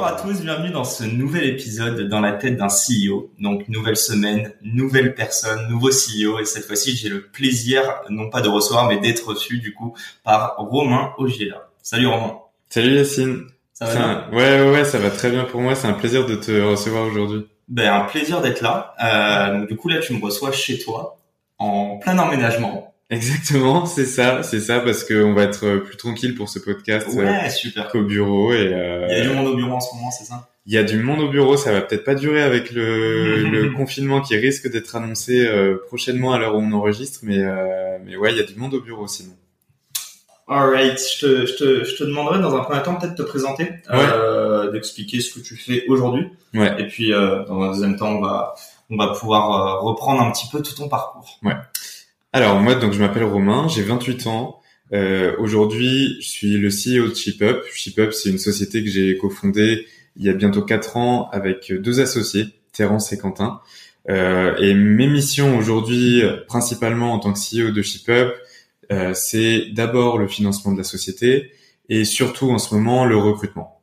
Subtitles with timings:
[0.00, 3.32] Bonjour à tous, bienvenue dans ce nouvel épisode dans la tête d'un CEO.
[3.40, 8.40] Donc nouvelle semaine, nouvelle personne, nouveau CEO et cette fois-ci j'ai le plaisir non pas
[8.40, 11.68] de recevoir mais d'être reçu du coup par Romain Ogiela.
[11.82, 12.38] Salut Romain.
[12.68, 13.46] Salut Yacine.
[13.72, 14.28] Ça va bien?
[14.30, 17.04] Ouais ouais ouais, ça va très bien pour moi, c'est un plaisir de te recevoir
[17.04, 17.48] aujourd'hui.
[17.66, 18.94] Ben un plaisir d'être là.
[19.02, 21.18] Euh, donc du coup là tu me reçois chez toi
[21.58, 22.94] en plein emménagement.
[23.10, 27.22] Exactement, c'est ça, c'est ça, parce qu'on va être plus tranquille pour ce podcast euh,
[27.22, 27.88] Ouais, super.
[27.88, 30.24] qu'au bureau et euh, Il y a du monde au bureau en ce moment, c'est
[30.24, 30.48] ça?
[30.66, 31.56] il y a du monde au bureau.
[31.56, 36.34] Ça va peut-être pas durer avec le, le confinement qui risque d'être annoncé euh, prochainement
[36.34, 38.80] à l'heure où on enregistre, mais euh, mais ouais, il y a du monde au
[38.82, 39.32] bureau sinon.
[40.46, 43.28] Alright, je te, je, te, je te demanderai dans un premier temps peut-être de te
[43.28, 46.26] présenter, euh, d'expliquer ce que tu fais aujourd'hui.
[46.54, 46.74] Ouais.
[46.78, 48.54] Et puis euh, dans un deuxième temps, on va,
[48.90, 51.38] on va pouvoir euh, reprendre un petit peu tout ton parcours.
[52.32, 54.60] Alors moi, donc je m'appelle Romain, j'ai 28 ans.
[54.92, 57.64] Euh, Aujourd'hui, je suis le CEO de ShipUp.
[57.72, 62.00] ShipUp, c'est une société que j'ai cofondée il y a bientôt 4 ans avec deux
[62.00, 63.60] associés, Terence et Quentin.
[64.10, 68.34] Euh, et mes missions aujourd'hui, principalement en tant que CEO de ShipUp,
[68.90, 71.52] euh, c'est d'abord le financement de la société
[71.88, 73.80] et surtout en ce moment le recrutement.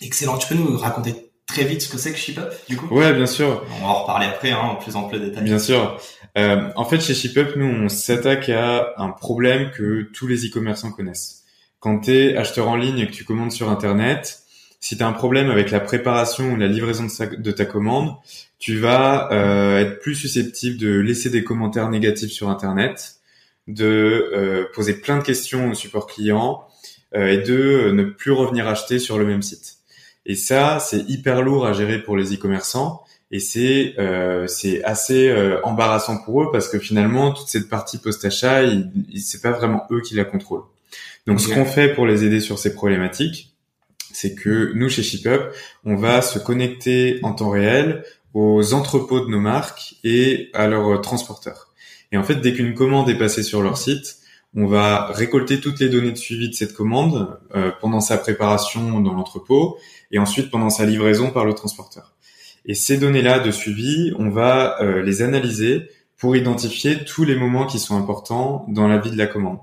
[0.00, 2.94] Excellent, tu peux nous raconter très vite ce que c'est que ShipUp du coup?
[2.94, 3.64] Ouais, bien sûr.
[3.76, 5.44] On va en reparler après, hein, en plus ample détail.
[5.44, 5.98] Bien sûr.
[6.36, 10.90] Euh, en fait, chez ShipUp, nous, on s'attaque à un problème que tous les e-commerçants
[10.90, 11.44] connaissent.
[11.78, 14.40] Quand tu es acheteur en ligne et que tu commandes sur Internet,
[14.80, 18.16] si tu as un problème avec la préparation ou la livraison de, ta commande,
[18.58, 23.16] tu vas euh, être plus susceptible de laisser des commentaires négatifs sur Internet,
[23.68, 26.66] de euh, poser plein de questions au support client
[27.16, 29.76] et de ne plus revenir acheter sur le même site.
[30.26, 33.03] Et ça, c'est hyper lourd à gérer pour les e-commerçants
[33.34, 37.98] et c'est euh, c'est assez euh, embarrassant pour eux parce que finalement toute cette partie
[37.98, 40.66] post-achat, il, il- c'est pas vraiment eux qui la contrôlent.
[41.26, 43.54] Donc ce qu'on fait pour les aider sur ces problématiques,
[44.12, 45.42] c'est que nous chez ShipUp,
[45.84, 51.00] on va se connecter en temps réel aux entrepôts de nos marques et à leurs
[51.00, 51.72] transporteurs.
[52.12, 54.18] Et en fait, dès qu'une commande est passée sur leur site,
[54.56, 59.00] on va récolter toutes les données de suivi de cette commande euh, pendant sa préparation
[59.00, 59.78] dans l'entrepôt
[60.12, 62.13] et ensuite pendant sa livraison par le transporteur.
[62.66, 67.66] Et ces données-là de suivi, on va euh, les analyser pour identifier tous les moments
[67.66, 69.58] qui sont importants dans la vie de la commande.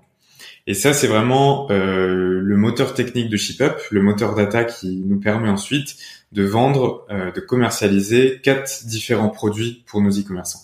[0.68, 5.20] Et ça, c'est vraiment euh, le moteur technique de ShipUp, le moteur data qui nous
[5.20, 5.96] permet ensuite
[6.32, 10.62] de vendre, euh, de commercialiser quatre différents produits pour nos e-commerçants.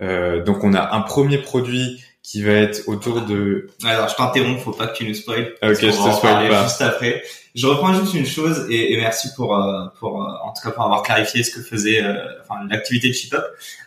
[0.00, 3.68] Donc, on a un premier produit qui va être autour de...
[3.84, 5.54] Alors, je t'interromps, faut pas que tu nous spoil.
[5.60, 6.62] Ah, ok, je te spoil pas.
[6.64, 7.22] Juste après.
[7.54, 10.70] Je reprends juste une chose et, et merci pour, euh, pour euh, en tout cas
[10.72, 13.38] pour avoir clarifié ce que faisait, euh, enfin l'activité de ShipUp.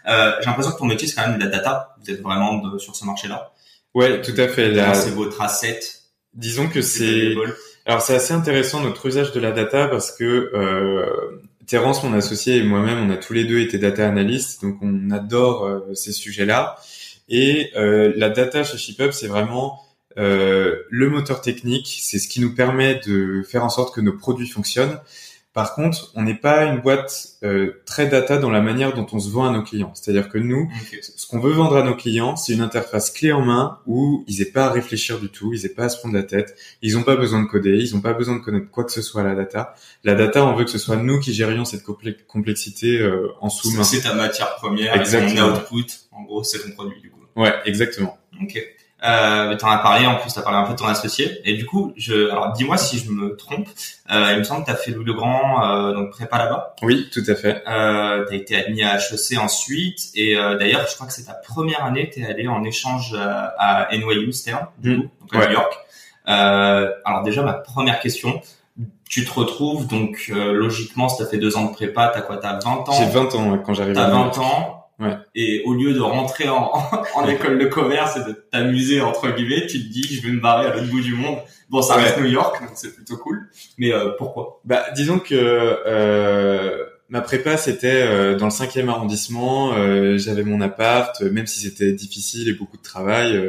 [0.07, 1.95] Euh, J'ai l'impression que ton métier c'est quand même de la data.
[2.01, 3.51] Vous êtes vraiment de- sur ce marché-là.
[3.93, 4.69] Ouais, tout à fait.
[4.71, 5.79] La- C'est votre asset.
[6.33, 7.33] Disons que c'est.
[7.85, 12.57] Alors c'est assez intéressant notre usage de la data parce que euh, Terence, mon associé
[12.57, 16.13] et moi-même, on a tous les deux été data analystes, donc on adore euh, ces
[16.13, 16.77] sujets-là.
[17.29, 19.81] Et euh, la data chez ShipUp, c'est vraiment
[20.17, 24.13] euh, le moteur technique, c'est ce qui nous permet de faire en sorte que nos
[24.13, 24.99] produits fonctionnent.
[25.57, 29.19] Par contre, on n'est pas une boîte euh, très data dans la manière dont on
[29.19, 29.91] se vend à nos clients.
[29.95, 30.69] C'est-à-dire que nous,
[31.01, 34.37] ce qu'on veut vendre à nos clients, c'est une interface clé en main où ils
[34.37, 36.93] n'aient pas à réfléchir du tout, ils n'aient pas à se prendre la tête, ils
[36.93, 39.21] n'ont pas besoin de coder, ils n'ont pas besoin de connaître quoi que ce soit
[39.21, 39.73] à la data.
[40.03, 41.83] La data, on veut que ce soit nous qui gérions cette
[42.27, 43.83] complexité euh, en sous-main.
[43.83, 44.95] C'est ta matière première.
[44.95, 45.53] Et Exactement.
[45.53, 47.16] ton output, en gros, c'est ton produit du coup.
[47.37, 48.17] Ouais, exactement.
[48.41, 48.61] Ok.
[49.05, 51.39] Euh, t'en as parlé, en plus t'as parlé un peu de ton associé.
[51.45, 53.67] Et du coup, je, alors dis-moi si je me trompe.
[54.11, 56.75] Euh, il me semble que t'as fait Louis le Grand, euh, donc prépa là-bas.
[56.81, 57.63] Oui, tout à fait.
[57.67, 59.99] Euh, t'as été admis à HEC ensuite.
[60.15, 62.09] Et euh, d'ailleurs, je crois que c'est ta première année.
[62.09, 65.01] T'es allé en échange à, à NYU Stern, du Mm.
[65.03, 65.47] coup, donc à Ouais.
[65.47, 65.73] New York.
[66.29, 68.41] Euh, alors déjà, ma première question.
[69.09, 72.37] Tu te retrouves donc euh, logiquement, si t'as fait deux ans de prépa, t'as quoi?
[72.37, 72.91] T'as 20 ans?
[72.91, 74.76] J'ai 20 ans ouais, quand j'arrive T'as à 20 ans.
[74.99, 75.15] Ouais.
[75.35, 76.71] Et au lieu de rentrer en,
[77.15, 80.39] en école de commerce et de t'amuser entre guillemets, tu te dis je vais me
[80.41, 81.37] barrer à l'autre bout du monde.
[81.69, 82.03] Bon, ça Ouais.
[82.03, 83.47] reste New York, donc c'est plutôt cool.
[83.77, 84.59] Mais euh, pourquoi?
[84.65, 89.73] Bah, disons que euh, ma prépa c'était euh, dans le cinquième arrondissement.
[89.73, 93.39] Euh, j'avais mon appart, même si c'était difficile et beaucoup de travail.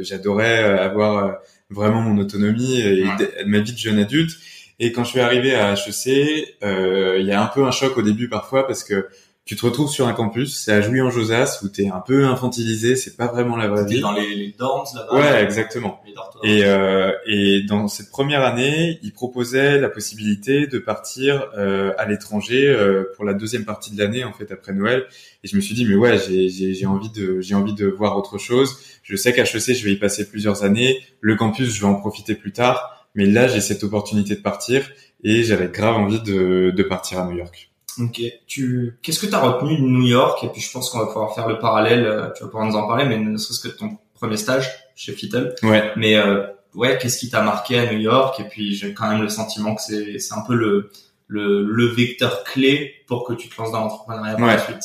[0.00, 1.38] J'adorais avoir
[1.70, 3.04] vraiment mon autonomie et
[3.46, 4.32] ma vie de jeune adulte.
[4.78, 8.02] Et quand je suis arrivé à HEC, il y a un peu un choc au
[8.02, 9.06] début parfois parce que
[9.44, 13.16] tu te retrouves sur un campus, c'est à Jouy-en-Josas où t'es un peu infantilisé, c'est
[13.16, 14.00] pas vraiment la vraie vie.
[14.00, 15.14] dans les, les dorms là-bas.
[15.18, 16.00] Ouais, exactement.
[16.44, 22.06] et euh, et dans cette première année, ils proposaient la possibilité de partir euh, à
[22.06, 25.06] l'étranger euh, pour la deuxième partie de l'année en fait après Noël.
[25.42, 27.86] Et je me suis dit mais ouais, j'ai j'ai j'ai envie de j'ai envie de
[27.88, 28.78] voir autre chose.
[29.02, 31.00] Je sais qu'à HEC, je vais y passer plusieurs années.
[31.20, 33.08] Le campus, je vais en profiter plus tard.
[33.16, 34.88] Mais là, j'ai cette opportunité de partir
[35.24, 37.71] et j'avais grave envie de de partir à New York.
[37.98, 38.20] Ok.
[38.46, 40.42] Tu, qu'est-ce que tu as retenu de New York?
[40.44, 42.04] Et puis je pense qu'on va pouvoir faire le parallèle.
[42.04, 45.12] Euh, tu vas pouvoir nous en parler, mais ne serait-ce que ton premier stage chez
[45.12, 45.54] Fittel.
[45.62, 45.92] Ouais.
[45.96, 48.40] Mais euh, ouais, qu'est-ce qui t'a marqué à New York?
[48.40, 50.90] Et puis j'ai quand même le sentiment que c'est c'est un peu le
[51.26, 54.82] le le vecteur clé pour que tu te lances dans l'entrepreneuriat par la suite.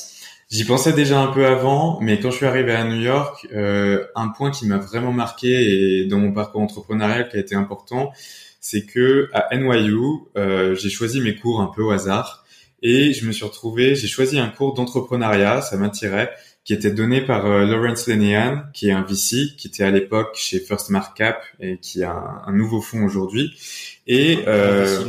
[0.49, 4.05] J'y pensais déjà un peu avant, mais quand je suis arrivé à New York, euh,
[4.15, 8.13] un point qui m'a vraiment marqué et dans mon parcours entrepreneurial qui a été important,
[8.61, 9.97] c'est que à NYU,
[10.37, 12.45] euh, j'ai choisi mes cours un peu au hasard.
[12.83, 16.31] Et je me suis retrouvé, j'ai choisi un cours d'entrepreneuriat, ça m'attirait,
[16.63, 20.35] qui était donné par euh, Lawrence Lenehan, qui est un VC, qui était à l'époque
[20.35, 23.57] chez First Cap et qui a un, nouveau fonds aujourd'hui.
[24.05, 25.01] Et euh,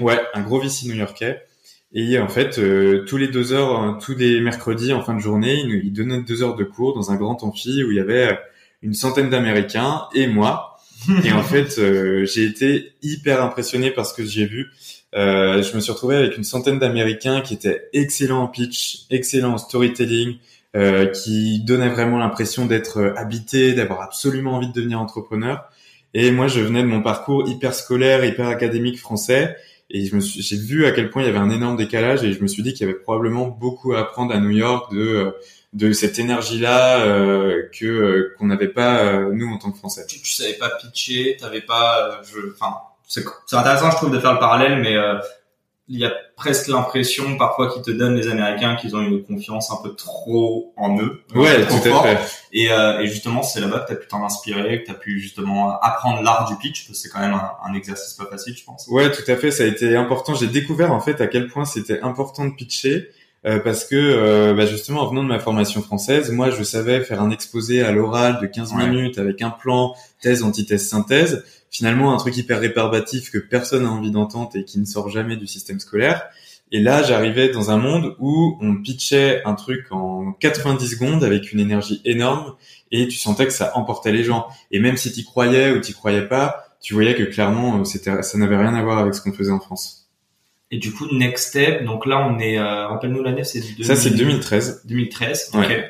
[0.00, 1.42] ouais, un gros VC new-yorkais.
[1.92, 5.20] Et en fait, euh, tous les deux heures, hein, tous les mercredis en fin de
[5.20, 8.00] journée, il, il donnait deux heures de cours dans un grand amphi où il y
[8.00, 8.38] avait
[8.82, 10.76] une centaine d'Américains et moi.
[11.24, 11.80] et en fait,
[12.26, 14.70] j'ai été hyper impressionné par ce que j'ai vu.
[15.16, 19.54] Euh, je me suis retrouvé avec une centaine d'Américains qui étaient excellents en pitch, excellents
[19.54, 20.36] en storytelling,
[20.76, 25.64] euh, qui donnaient vraiment l'impression d'être euh, habités, d'avoir absolument envie de devenir entrepreneur.
[26.12, 29.56] Et moi, je venais de mon parcours hyper scolaire, hyper académique français,
[29.88, 32.24] et je me suis, j'ai vu à quel point il y avait un énorme décalage,
[32.24, 34.92] et je me suis dit qu'il y avait probablement beaucoup à apprendre à New York
[34.92, 35.30] de euh,
[35.72, 40.06] de cette énergie-là euh, que qu'on n'avait pas nous en tant que Français.
[40.08, 42.20] Tu, tu savais pas pitcher, t'avais pas,
[42.54, 45.18] enfin c'est intéressant, je trouve, de faire le parallèle, mais euh,
[45.88, 49.70] il y a presque l'impression parfois qu'ils te donnent les Américains qu'ils ont une confiance
[49.70, 51.22] un peu trop en eux.
[51.34, 52.18] Ouais, tout à fait.
[52.52, 54.94] Et, euh, et justement, c'est là-bas que tu as pu t'en inspirer, que tu as
[54.94, 58.26] pu justement apprendre l'art du pitch, parce que c'est quand même un, un, exercice pas
[58.26, 58.86] facile, je pense.
[58.88, 59.50] Ouais, tout à fait.
[59.50, 60.34] Ça a été important.
[60.34, 63.10] J'ai découvert en fait à quel point c'était important de pitcher.
[63.44, 67.00] Euh, parce que euh, bah justement en venant de ma formation française, moi je savais
[67.02, 71.44] faire un exposé à l'oral de 15 minutes avec un plan, thèse, antithèse, synthèse
[71.76, 75.36] finalement un truc hyper rébarbatif que personne n'a envie d'entendre et qui ne sort jamais
[75.36, 76.22] du système scolaire.
[76.72, 81.52] Et là, j'arrivais dans un monde où on pitchait un truc en 90 secondes avec
[81.52, 82.54] une énergie énorme
[82.90, 84.46] et tu sentais que ça emportait les gens.
[84.70, 88.38] Et même si tu croyais ou tu croyais pas, tu voyais que clairement, c'était, ça
[88.38, 90.08] n'avait rien à voir avec ce qu'on faisait en France.
[90.70, 94.10] Et du coup, Next Step, donc là, on est, euh, rappelle-nous l'année, c'est Ça, c'est
[94.10, 94.82] 2013.
[94.86, 95.84] 2013, ok.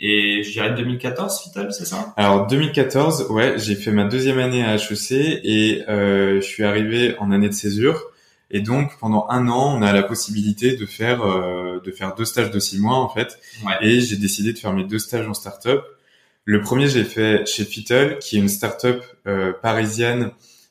[0.00, 2.14] Et je dirais 2014, Vital, c'est ça?
[2.16, 7.16] Alors 2014, ouais, j'ai fait ma deuxième année à HEC et euh, je suis arrivé
[7.18, 8.04] en année de césure.
[8.50, 12.24] Et donc pendant un an, on a la possibilité de faire euh, de faire deux
[12.24, 13.38] stages de six mois en fait.
[13.66, 13.72] Ouais.
[13.82, 15.84] Et j'ai décidé de faire mes deux stages en start-up.
[16.44, 20.30] Le premier, j'ai fait chez Fittle, qui est une start-up euh, parisienne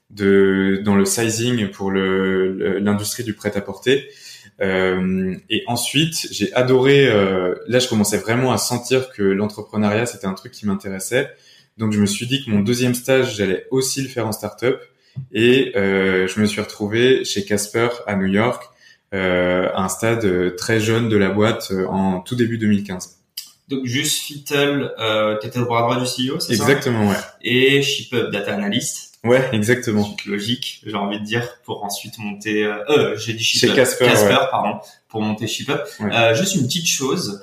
[0.10, 4.08] de dans le sizing pour le l'industrie du prêt-à-porter.
[4.08, 4.27] Euh,
[4.60, 7.08] et ensuite, j'ai adoré.
[7.08, 11.32] Euh, là, je commençais vraiment à sentir que l'entrepreneuriat c'était un truc qui m'intéressait.
[11.78, 14.80] Donc, je me suis dit que mon deuxième stage, j'allais aussi le faire en startup.
[15.32, 18.64] Et euh, je me suis retrouvé chez Casper à New York,
[19.14, 23.18] euh, à un stade très jeune de la boîte en tout début 2015.
[23.68, 26.64] Donc juste Fittle, euh, t'étais le bras droit du CEO, c'est ça?
[26.64, 27.16] Exactement, ouais.
[27.42, 29.17] Et ShipUp Data Analyst.
[29.28, 30.04] Ouais, exactement.
[30.04, 32.64] Suite logique, j'ai envie de dire, pour ensuite monter.
[32.64, 34.08] Euh, euh j'ai dit Chez Casper,
[34.52, 34.80] pardon,
[35.10, 35.82] pour monter ShipUp.
[36.02, 37.42] Euh, juste une petite chose.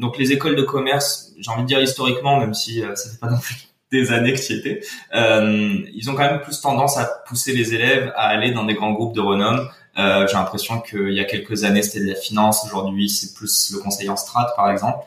[0.00, 3.18] Donc les écoles de commerce, j'ai envie de dire historiquement, même si euh, ça fait
[3.18, 3.54] pas non plus
[3.92, 4.80] des années que tu y étais,
[5.14, 8.74] euh, ils ont quand même plus tendance à pousser les élèves à aller dans des
[8.74, 9.66] grands groupes de renom.
[9.98, 13.72] Euh, j'ai l'impression qu'il y a quelques années c'était de la finance, aujourd'hui c'est plus
[13.74, 15.04] le conseiller en strat par exemple.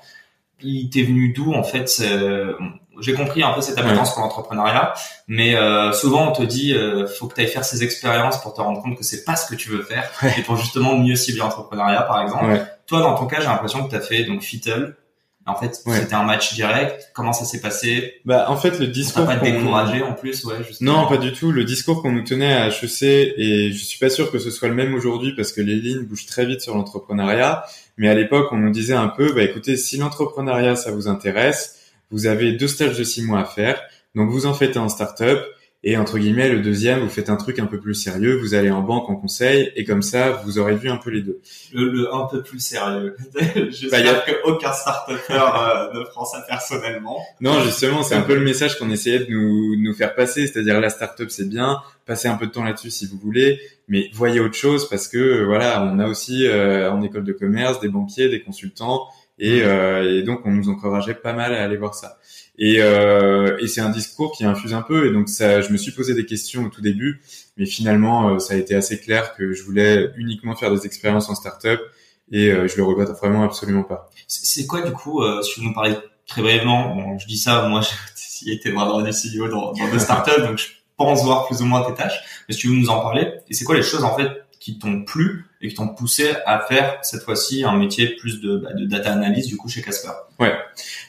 [0.61, 2.03] Il t'est venu d'où en fait
[2.99, 4.93] j'ai compris un peu cette appétence pour l'entrepreneuriat,
[5.27, 8.53] mais euh, souvent on te dit euh, faut que tu ailles faire ces expériences pour
[8.53, 11.15] te rendre compte que c'est pas ce que tu veux faire et pour justement mieux
[11.15, 12.65] cibler l'entrepreneuriat par exemple.
[12.87, 14.95] Toi dans ton cas, j'ai l'impression que tu as fait donc Fittle.
[15.45, 17.11] En fait, c'était un match direct.
[17.13, 18.21] Comment ça s'est passé?
[18.23, 20.55] Bah en fait le discours pas découragé en plus, ouais.
[20.79, 21.51] Non, pas du tout.
[21.51, 24.69] Le discours qu'on nous tenait à HEC et je suis pas sûr que ce soit
[24.69, 27.65] le même aujourd'hui parce que les lignes bougent très vite sur l'entrepreneuriat.
[27.97, 31.82] Mais à l'époque, on nous disait un peu, bah écoutez, si l'entrepreneuriat ça vous intéresse,
[32.13, 33.81] vous avez deux stages de six mois à faire.
[34.15, 35.39] Donc vous en faites un en startup
[35.83, 38.69] Et entre guillemets, le deuxième, vous faites un truc un peu plus sérieux, vous allez
[38.69, 41.41] en banque en conseil, et comme ça, vous aurez vu un peu les deux.
[41.73, 43.17] Le, le un peu plus sérieux.
[43.69, 47.19] J'espère bah, que aucun start euh, ne prend ça personnellement.
[47.41, 50.79] Non, justement, c'est un peu le message qu'on essayait de nous, nous faire passer, c'est-à-dire
[50.79, 54.39] la start-up c'est bien, passez un peu de temps là-dessus si vous voulez, mais voyez
[54.39, 58.29] autre chose parce que voilà, on a aussi euh, en école de commerce des banquiers,
[58.29, 59.07] des consultants,
[59.39, 59.65] et, mmh.
[59.65, 62.19] euh, et donc on nous encourageait pas mal à aller voir ça.
[62.57, 65.07] Et, euh, et c'est un discours qui infuse un peu.
[65.07, 67.21] Et donc ça, je me suis posé des questions au tout début,
[67.57, 71.29] mais finalement euh, ça a été assez clair que je voulais uniquement faire des expériences
[71.29, 71.79] en startup
[72.31, 74.09] et euh, je le regrette vraiment absolument pas.
[74.27, 75.95] C'est quoi du coup, euh, si vous nous parlez
[76.27, 77.81] très brièvement, bon, je dis ça, moi
[78.45, 81.65] j'ai été vraiment du CEO dans, dans deux startups, donc je pense voir plus ou
[81.65, 82.45] moins tes tâches.
[82.47, 84.79] Mais si tu veux nous en parler, et c'est quoi les choses en fait qui
[84.79, 88.73] t'ont plu et qui t'ont poussé à faire cette fois-ci un métier plus de, bah,
[88.73, 90.53] de data analyst du coup chez Casper Ouais.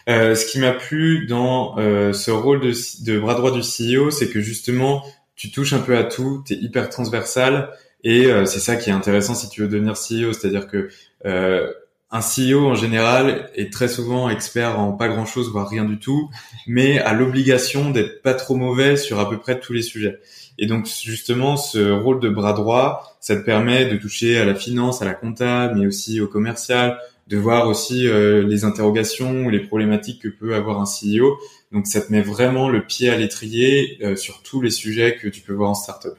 [0.08, 2.72] Euh, ce qui m'a plu dans euh, ce rôle de,
[3.04, 6.54] de, bras droit du CEO, c'est que justement tu touches un peu à tout, tu
[6.54, 7.70] es hyper transversal
[8.04, 10.88] et euh, c'est ça qui est intéressant si tu veux devenir CEO, c'est-à-dire que
[11.26, 11.72] euh,
[12.10, 16.30] un CEO en général est très souvent expert en pas grand-chose, voire rien du tout,
[16.68, 20.20] mais a l'obligation d'être pas trop mauvais sur à peu près tous les sujets.
[20.58, 24.54] Et donc justement, ce rôle de bras droit, ça te permet de toucher à la
[24.54, 29.50] finance, à la compta, mais aussi au commercial, de voir aussi euh, les interrogations ou
[29.50, 31.38] les problématiques que peut avoir un CEO.
[31.72, 35.28] Donc ça te met vraiment le pied à l'étrier euh, sur tous les sujets que
[35.28, 36.14] tu peux voir en startup.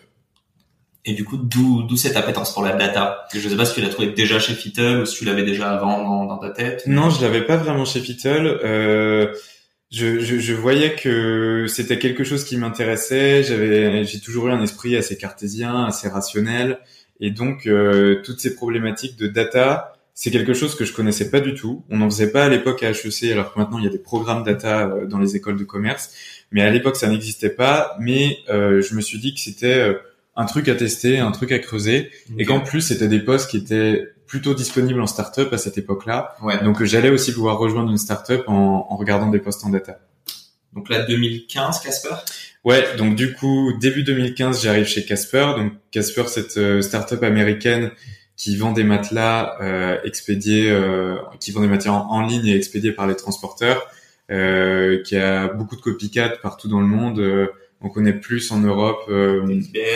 [1.08, 3.28] Et du coup, d'où cette appétence pour la data?
[3.32, 5.44] Je ne sais pas si tu l'as trouvé déjà chez Fittle ou si tu l'avais
[5.44, 6.84] déjà avant dans, dans ta tête.
[6.88, 8.60] Non, je l'avais pas vraiment chez Fittle.
[8.64, 9.32] Euh,
[9.92, 13.44] je, je, je, voyais que c'était quelque chose qui m'intéressait.
[13.44, 16.80] J'avais, j'ai toujours eu un esprit assez cartésien, assez rationnel,
[17.20, 21.42] et donc euh, toutes ces problématiques de data, c'est quelque chose que je connaissais pas
[21.42, 21.84] du tout.
[21.90, 24.00] On n'en faisait pas à l'époque à HEC, alors que maintenant il y a des
[24.00, 26.14] programmes data euh, dans les écoles de commerce,
[26.52, 27.98] mais à l'époque ça n'existait pas.
[28.00, 29.94] Mais euh, je me suis dit que c'était euh,
[30.38, 33.58] un truc à tester, un truc à creuser, et qu'en plus c'était des postes qui
[33.58, 36.36] étaient plutôt disponible en startup à cette époque-là.
[36.42, 36.62] Ouais.
[36.62, 39.98] Donc j'allais aussi pouvoir rejoindre une startup en, en regardant des postes en data.
[40.74, 42.16] Donc là 2015 Casper?
[42.66, 45.54] Ouais, donc du coup début 2015 j'arrive chez Casper.
[45.56, 47.92] Donc Casper cette euh, startup américaine
[48.36, 52.92] qui vend des matelas euh, expédiés, euh, qui vend des matelas en, ligne et expédiés
[52.92, 53.88] par les transporteurs,
[54.32, 57.20] euh, qui a beaucoup de copycat partout dans le monde.
[57.20, 57.48] Euh,
[57.80, 59.10] on connaît plus en Europe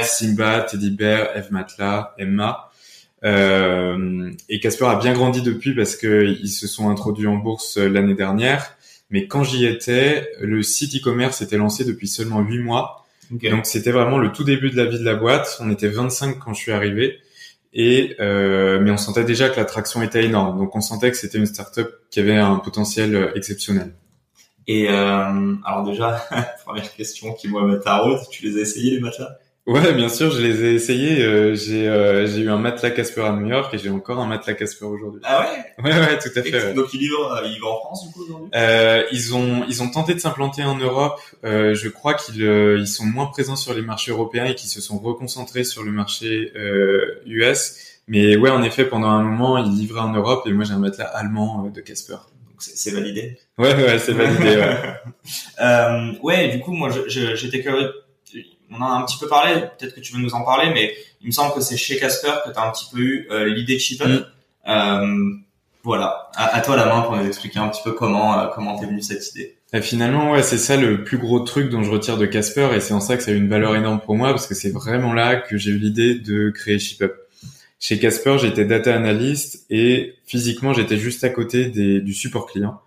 [0.04, 2.69] Simba, Teddy Bear, Eve Matelas, Emma.
[3.26, 7.90] Euh, et Casper a bien grandi depuis parce qu'ils se sont introduits en bourse euh,
[7.90, 8.78] l'année dernière.
[9.10, 13.06] Mais quand j'y étais, le site e-commerce était lancé depuis seulement 8 mois.
[13.32, 15.58] Donc c'était vraiment le tout début de la vie de la boîte.
[15.60, 17.20] On était 25 quand je suis arrivé.
[17.74, 20.58] Et euh, mais on sentait déjà que l'attraction était énorme.
[20.58, 23.94] Donc on sentait que c'était une startup qui avait un potentiel euh, exceptionnel.
[24.68, 26.28] Et euh, alors déjà,
[26.66, 30.32] première question qui moi me taraude, tu les as essayés les matelas Ouais, bien sûr,
[30.32, 31.24] je les ai essayés.
[31.24, 34.26] Euh, j'ai euh, j'ai eu un matelas Casper à New York et j'ai encore un
[34.26, 35.22] matelas Casper aujourd'hui.
[35.24, 35.84] Ah ouais?
[35.84, 36.74] Ouais, ouais, tout à fait.
[36.74, 37.12] Donc ils vivent,
[37.46, 38.50] ils en France du coup aujourd'hui?
[38.56, 41.20] Euh, Ils ont ils ont tenté de s'implanter en Europe.
[41.44, 44.82] Euh, je crois qu'ils ils sont moins présents sur les marchés européens et qu'ils se
[44.82, 46.52] sont reconcentrés sur le marché
[47.28, 47.76] US.
[48.08, 50.80] Mais ouais, en effet, pendant un moment, ils livraient en Europe et moi j'ai un
[50.80, 52.14] matelas allemand de Casper.
[52.14, 53.38] Donc c'est validé?
[53.60, 54.58] Ouais, ouais, c'est validé.
[54.58, 54.78] ouais.
[55.62, 57.92] euh, ouais, du coup, moi j'étais curieux
[58.72, 60.94] on en a un petit peu parlé, peut-être que tu veux nous en parler, mais
[61.22, 63.46] il me semble que c'est chez Casper que tu as un petit peu eu euh,
[63.46, 64.26] l'idée de Shippen.
[64.66, 64.70] Mm.
[64.70, 65.36] Euh,
[65.84, 68.86] voilà, à, toi la main pour nous expliquer un petit peu comment euh, comment t'es
[68.86, 69.56] venu cette idée.
[69.72, 72.80] Et finalement, ouais, c'est ça le plus gros truc dont je retire de Casper, et
[72.80, 74.72] c'est en ça que ça a eu une valeur énorme pour moi, parce que c'est
[74.72, 77.14] vraiment là que j'ai eu l'idée de créer ShipUp.
[77.80, 82.82] Chez Casper, j'étais data analyst et physiquement, j'étais juste à côté des, du support client.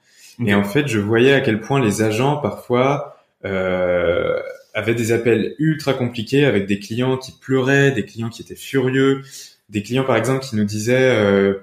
[0.44, 4.38] Et en fait, je voyais à quel point les agents parfois euh,
[4.74, 9.22] avait des appels ultra compliqués avec des clients qui pleuraient, des clients qui étaient furieux,
[9.68, 11.54] des clients par exemple qui nous disaient euh,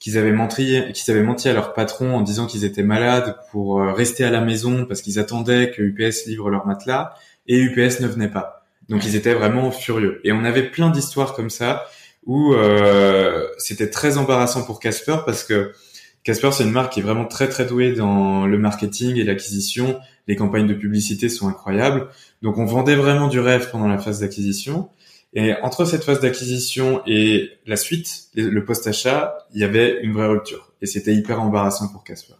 [0.00, 3.80] qu'ils avaient menti, qu'ils avaient menti à leur patron en disant qu'ils étaient malades pour
[3.80, 7.14] euh, rester à la maison parce qu'ils attendaient que UPS livre leur matelas
[7.46, 8.66] et UPS ne venait pas.
[8.88, 10.20] Donc ils étaient vraiment furieux.
[10.24, 11.86] Et on avait plein d'histoires comme ça
[12.26, 15.72] où euh, c'était très embarrassant pour Casper parce que
[16.28, 19.98] Casper c'est une marque qui est vraiment très très douée dans le marketing et l'acquisition.
[20.26, 22.08] Les campagnes de publicité sont incroyables.
[22.42, 24.90] Donc on vendait vraiment du rêve pendant la phase d'acquisition.
[25.32, 30.26] Et entre cette phase d'acquisition et la suite, le post-achat, il y avait une vraie
[30.26, 30.70] rupture.
[30.82, 32.34] Et c'était hyper embarrassant pour Casper.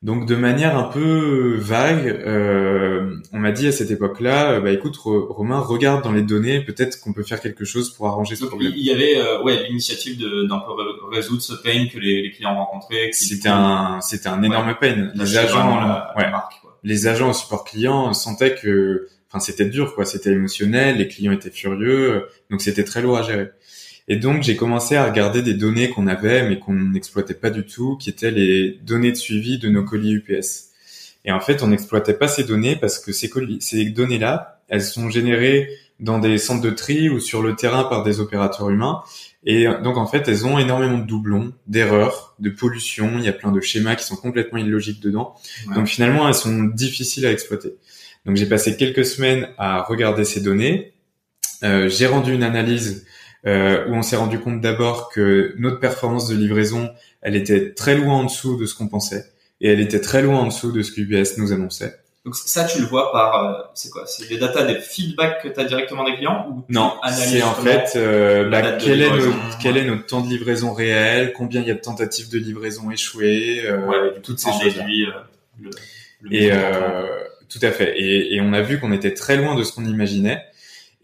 [0.00, 4.70] Donc de manière un peu vague, euh, on m'a dit à cette époque-là, euh, bah
[4.70, 8.44] écoute Romain, regarde dans les données, peut-être qu'on peut faire quelque chose pour arranger ce
[8.44, 8.72] problème.
[8.76, 10.72] Il y avait euh, ouais l'initiative d'un peu
[11.10, 13.10] résoudre ce pain que les, les clients rencontraient.
[13.12, 15.10] C'était un c'était un énorme pain.
[15.16, 15.80] Les agents,
[16.16, 16.30] ouais.
[16.30, 20.04] marque, les agents au support client sentaient que, enfin, c'était dur, quoi.
[20.04, 23.50] C'était émotionnel, les clients étaient furieux, donc c'était très lourd à gérer.
[24.08, 27.64] Et donc j'ai commencé à regarder des données qu'on avait mais qu'on n'exploitait pas du
[27.64, 30.68] tout, qui étaient les données de suivi de nos colis UPS.
[31.24, 34.82] Et en fait, on n'exploitait pas ces données parce que ces, colis, ces données-là, elles
[34.82, 35.68] sont générées
[36.00, 39.02] dans des centres de tri ou sur le terrain par des opérateurs humains.
[39.44, 43.12] Et donc en fait, elles ont énormément de doublons, d'erreurs, de pollution.
[43.18, 45.34] Il y a plein de schémas qui sont complètement illogiques dedans.
[45.74, 47.74] Donc finalement, elles sont difficiles à exploiter.
[48.24, 50.92] Donc j'ai passé quelques semaines à regarder ces données.
[51.64, 53.06] Euh, j'ai rendu une analyse
[53.46, 56.90] euh, où on s'est rendu compte d'abord que notre performance de livraison,
[57.22, 59.26] elle était très loin en dessous de ce qu'on pensait,
[59.60, 61.94] et elle était très loin en dessous de ce que UPS nous annonçait.
[62.24, 64.04] Donc ça, tu le vois par, euh, c'est quoi?
[64.06, 67.54] C'est des data, des feedbacks que tu as directement des clients ou Non, c'est en
[67.54, 71.68] fait euh, bah, quel, est notre, quel est notre temps de livraison réel, combien il
[71.68, 74.74] y a de tentatives de livraison échouées, euh, ouais, toutes ces choses.
[74.78, 75.70] Euh,
[76.30, 76.50] et
[77.48, 77.98] tout à fait.
[77.98, 80.44] Et, et on a vu qu'on était très loin de ce qu'on imaginait.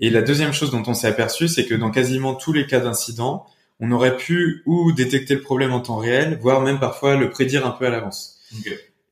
[0.01, 2.81] Et la deuxième chose dont on s'est aperçu, c'est que dans quasiment tous les cas
[2.81, 3.47] d'incident,
[3.81, 7.67] on aurait pu ou détecter le problème en temps réel, voire même parfois le prédire
[7.67, 8.39] un peu à l'avance.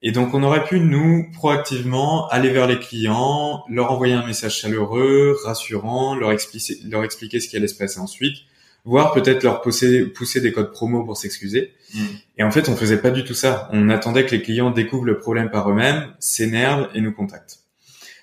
[0.02, 4.58] Et donc on aurait pu nous proactivement aller vers les clients, leur envoyer un message
[4.58, 8.38] chaleureux, rassurant, leur expliquer, leur expliquer ce qui allait se passer ensuite,
[8.84, 11.72] voire peut-être leur pousser, pousser des codes promo pour s'excuser.
[11.94, 12.00] Mm.
[12.38, 13.68] Et en fait, on faisait pas du tout ça.
[13.72, 17.61] On attendait que les clients découvrent le problème par eux-mêmes, s'énervent et nous contactent.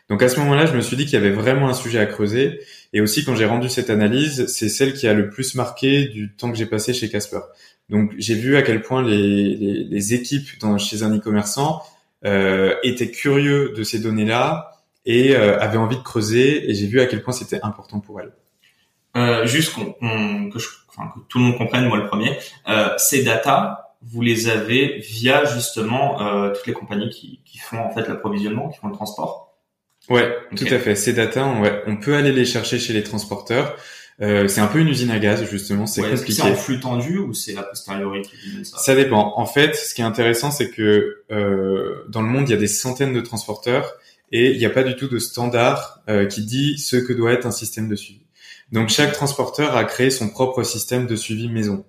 [0.10, 2.06] Donc à ce moment-là, je me suis dit qu'il y avait vraiment un sujet à
[2.08, 2.62] creuser.
[2.94, 6.36] Et aussi, quand j'ai rendu cette analyse, c'est celle qui a le plus marqué du
[6.36, 7.42] temps que j'ai passé chez Casper.
[7.90, 11.84] Donc j'ai vu à quel point les, les, les équipes dans, chez un e-commerçant
[12.26, 14.72] euh, étaient curieux de ces données-là
[15.06, 16.70] et euh, avaient envie de creuser.
[16.70, 18.34] Et j'ai vu à quel point c'était important pour elles.
[19.16, 22.38] Euh, juste qu'on, que, je, enfin, que tout le monde comprenne, moi le premier,
[22.68, 27.80] euh, ces data, vous les avez via justement euh, toutes les compagnies qui, qui font
[27.80, 29.49] en fait l'approvisionnement, qui font le transport?
[30.10, 30.96] Ouais, tout à fait.
[30.96, 33.78] Ces data, on, ouais, on peut aller les chercher chez les transporteurs.
[34.22, 36.34] Euh, c'est un peu une usine à gaz justement, c'est compliqué.
[36.34, 39.34] C'est en flux tendu ou c'est a posteriori qui ça Ça dépend.
[39.38, 42.60] En fait, ce qui est intéressant, c'est que euh, dans le monde, il y a
[42.60, 43.94] des centaines de transporteurs
[44.34, 47.32] et il n'y a pas du tout de standard euh, qui dit ce que doit
[47.32, 48.22] être un système de suivi.
[48.72, 51.86] Donc chaque transporteur a créé son propre système de suivi maison.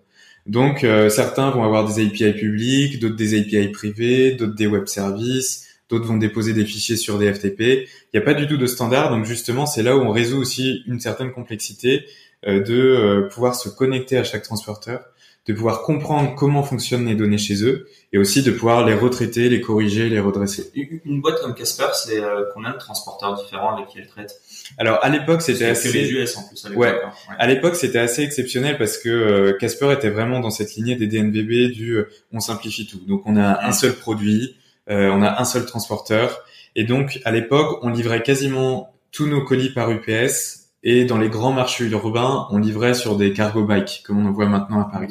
[0.47, 4.87] Donc euh, certains vont avoir des API publics, d'autres des API privés, d'autres des web
[4.87, 7.61] services d'autres vont déposer des fichiers sur des FTP.
[7.61, 10.39] Il n'y a pas du tout de standard, donc justement c'est là où on résout
[10.39, 12.07] aussi une certaine complexité
[12.47, 15.05] euh, de euh, pouvoir se connecter à chaque transporteur,
[15.47, 19.51] de pouvoir comprendre comment fonctionnent les données chez eux et aussi de pouvoir les retraiter,
[19.51, 20.71] les corriger, les redresser.
[21.05, 24.41] Une boîte comme Casper, c'est euh, combien de transporteurs différents avec qui elle traite?
[24.79, 26.65] Alors à l'époque, c'était assez les US en plus.
[26.65, 27.01] À ouais.
[27.05, 27.11] Hein.
[27.39, 31.73] À l'époque, c'était assez exceptionnel parce que Casper était vraiment dans cette lignée des DNVB
[31.73, 31.99] du
[32.33, 33.01] on simplifie tout.
[33.07, 34.57] Donc on a un seul produit,
[34.91, 36.43] on a un seul transporteur.
[36.77, 40.61] Et donc, à l'époque, on livrait quasiment tous nos colis par UPS.
[40.83, 44.33] Et dans les grands marchés urbains, on livrait sur des cargo bikes, comme on en
[44.33, 45.09] voit maintenant à Paris.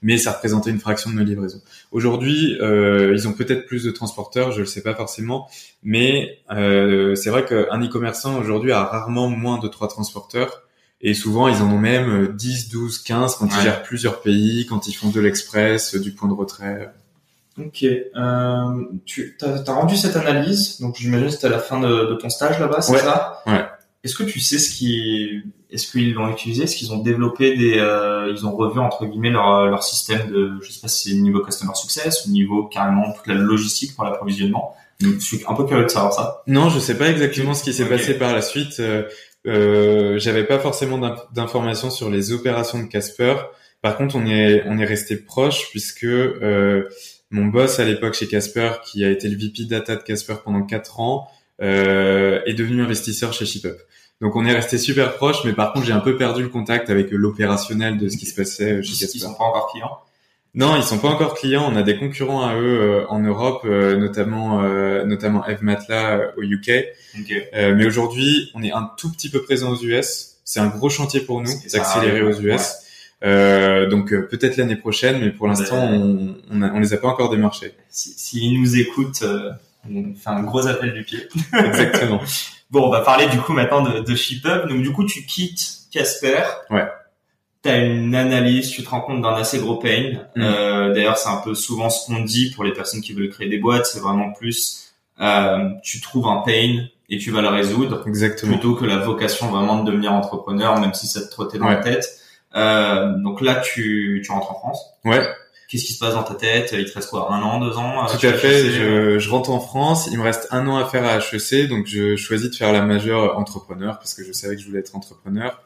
[0.00, 1.60] Mais ça représentait une fraction de nos livraisons.
[1.92, 5.46] Aujourd'hui, euh, ils ont peut-être plus de transporteurs, je le sais pas forcément.
[5.82, 10.62] Mais euh, c'est vrai qu'un e-commerçant aujourd'hui a rarement moins de trois transporteurs.
[11.02, 14.86] Et souvent, ils en ont même 10, 12, 15 quand ils gèrent plusieurs pays, quand
[14.86, 16.90] ils font de l'express, du point de retrait.
[17.58, 17.82] Ok.
[17.84, 22.14] Euh, tu as, rendu cette analyse, donc j'imagine que c'était à la fin de, de
[22.14, 23.64] ton stage là-bas, c'est ça Ouais.
[24.02, 27.78] Est-ce que tu sais ce qui, est-ce qu'ils l'ont utilisé, est-ce qu'ils ont développé des,
[27.78, 31.16] euh, ils ont revu entre guillemets leur, leur système de, je sais pas si c'est
[31.16, 34.74] niveau customer success ou niveau carrément toute la logistique pour l'approvisionnement?
[35.00, 36.42] Je suis un peu curieux de savoir ça.
[36.46, 38.80] Non, je sais pas exactement ce qui s'est passé par la suite.
[38.80, 39.04] Euh,
[39.46, 40.98] euh j'avais pas forcément
[41.32, 43.34] d'informations sur les opérations de Casper.
[43.80, 46.88] Par contre, on est on est resté proche puisque euh,
[47.30, 50.62] mon boss à l'époque chez Casper, qui a été le VP data de Casper pendant
[50.62, 51.28] quatre ans,
[51.62, 53.76] euh, est devenu investisseur chez ShipUp.
[54.20, 56.90] Donc on est resté super proche, mais par contre j'ai un peu perdu le contact
[56.90, 59.18] avec l'opérationnel de ce qui se passait chez Casper.
[59.18, 59.98] Ils sont pas encore clients?
[60.54, 61.70] Non, ils sont pas encore clients.
[61.70, 66.42] On a des concurrents à eux euh, en Europe, euh, notamment euh, notamment Evmatla au
[66.42, 66.70] UK.
[67.54, 70.38] mais aujourd'hui, on est un tout petit peu présent aux US.
[70.44, 72.89] C'est un gros chantier pour nous d'accélérer aux US.
[73.22, 77.08] Euh, donc euh, peut-être l'année prochaine, mais pour l'instant, on, on, on, les a pas
[77.08, 77.74] encore démarchés.
[77.88, 79.50] S'ils si, nous écoutent, euh,
[79.88, 81.28] on fait un gros appel du pied.
[81.52, 82.20] Exactement.
[82.70, 84.68] bon, on va parler du coup maintenant de, de ShipUp.
[84.68, 86.42] Donc du coup, tu quittes Casper.
[86.70, 86.86] Ouais.
[87.62, 90.12] T'as une analyse, tu te rends compte d'un assez gros pain.
[90.34, 90.42] Mm.
[90.42, 93.50] Euh, D'ailleurs, c'est un peu souvent ce qu'on dit pour les personnes qui veulent créer
[93.50, 93.84] des boîtes.
[93.84, 98.02] C'est vraiment plus, euh, tu trouves un pain et tu vas le résoudre.
[98.06, 98.52] Exactement.
[98.52, 101.76] Plutôt que la vocation vraiment de devenir entrepreneur, même si ça te trottait dans la
[101.76, 102.19] tête.
[102.56, 104.84] Euh, donc là, tu, tu rentres en France.
[105.04, 105.24] Ouais.
[105.68, 106.74] qu'est-ce qui se passe dans ta tête?
[106.76, 107.32] Il te reste quoi?
[107.32, 108.70] Un an, deux ans Tout à fait.
[108.70, 110.08] Je, je, rentre en France.
[110.10, 112.82] Il me reste un an à faire à HEC, donc je choisis de faire la
[112.82, 115.62] majeure entrepreneur parce que je savais que je voulais être entrepreneur.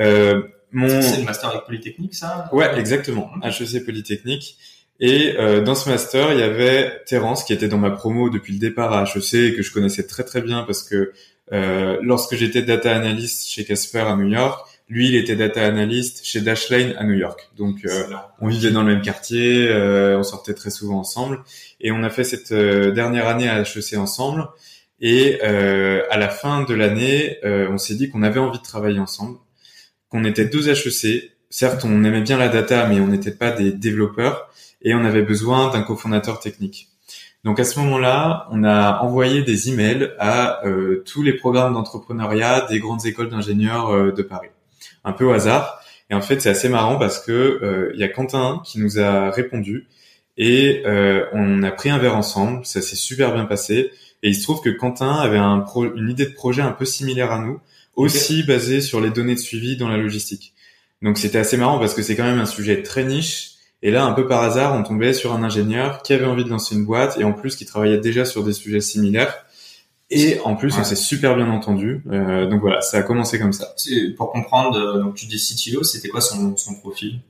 [0.00, 1.00] Euh, mon...
[1.00, 2.48] C'est le master avec Polytechnique, ça?
[2.52, 3.30] Ouais, exactement.
[3.42, 4.58] HEC Polytechnique.
[5.00, 8.52] Et euh, dans ce master, il y avait Terence qui était dans ma promo depuis
[8.52, 11.12] le départ à HEC et que je connaissais très très bien parce que
[11.52, 16.24] euh, lorsque j'étais data analyst chez Casper à New York, lui il était data analyst
[16.24, 17.50] chez Dashlane à New York.
[17.56, 18.04] Donc euh,
[18.40, 21.42] on vivait dans le même quartier, euh, on sortait très souvent ensemble
[21.80, 24.48] et on a fait cette euh, dernière année à HEC ensemble.
[25.00, 29.38] Et à la fin de l'année, on s'est dit qu'on avait envie de travailler ensemble,
[30.08, 31.30] qu'on était deux HEC.
[31.50, 34.50] Certes, on aimait bien la data, mais on n'était pas des développeurs
[34.82, 36.88] et on avait besoin d'un cofondateur technique.
[37.44, 42.66] Donc à ce moment-là, on a envoyé des emails à euh, tous les programmes d'entrepreneuriat
[42.68, 44.48] des grandes écoles d'ingénieurs euh, de Paris,
[45.08, 45.80] un peu au hasard.
[46.10, 48.98] Et en fait, c'est assez marrant parce que euh, il y a Quentin qui nous
[48.98, 49.86] a répondu
[50.36, 50.82] et
[51.32, 52.64] on a pris un verre ensemble.
[52.64, 53.90] Ça s'est super bien passé.
[54.22, 55.64] Et il se trouve que Quentin avait un
[55.96, 57.60] une idée de projet un peu similaire à nous,
[57.96, 60.54] aussi basée sur les données de suivi dans la logistique.
[61.02, 64.04] Donc c'était assez marrant parce que c'est quand même un sujet très niche et là,
[64.04, 66.84] un peu par hasard, on tombait sur un ingénieur qui avait envie de lancer une
[66.84, 69.44] boîte et en plus qui travaillait déjà sur des sujets similaires.
[70.10, 72.02] Et en plus, on s'est super bien entendu.
[72.10, 73.74] Euh, donc voilà, ça a commencé comme ça.
[74.16, 77.20] Pour comprendre, euh, donc tu dis CTO, c'était quoi son, son profil?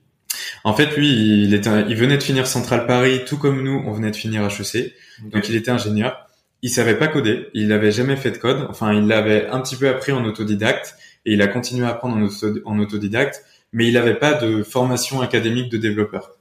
[0.62, 3.93] En fait, lui, il, était, il venait de finir Central Paris, tout comme nous, on
[3.93, 4.95] venait de finir HEC.
[5.33, 6.29] Donc il était ingénieur.
[6.62, 8.67] Il savait pas coder, il n'avait jamais fait de code.
[8.69, 12.17] Enfin, il l'avait un petit peu appris en autodidacte et il a continué à apprendre
[12.17, 16.33] en, en autodidacte, mais il n'avait pas de formation académique de développeur.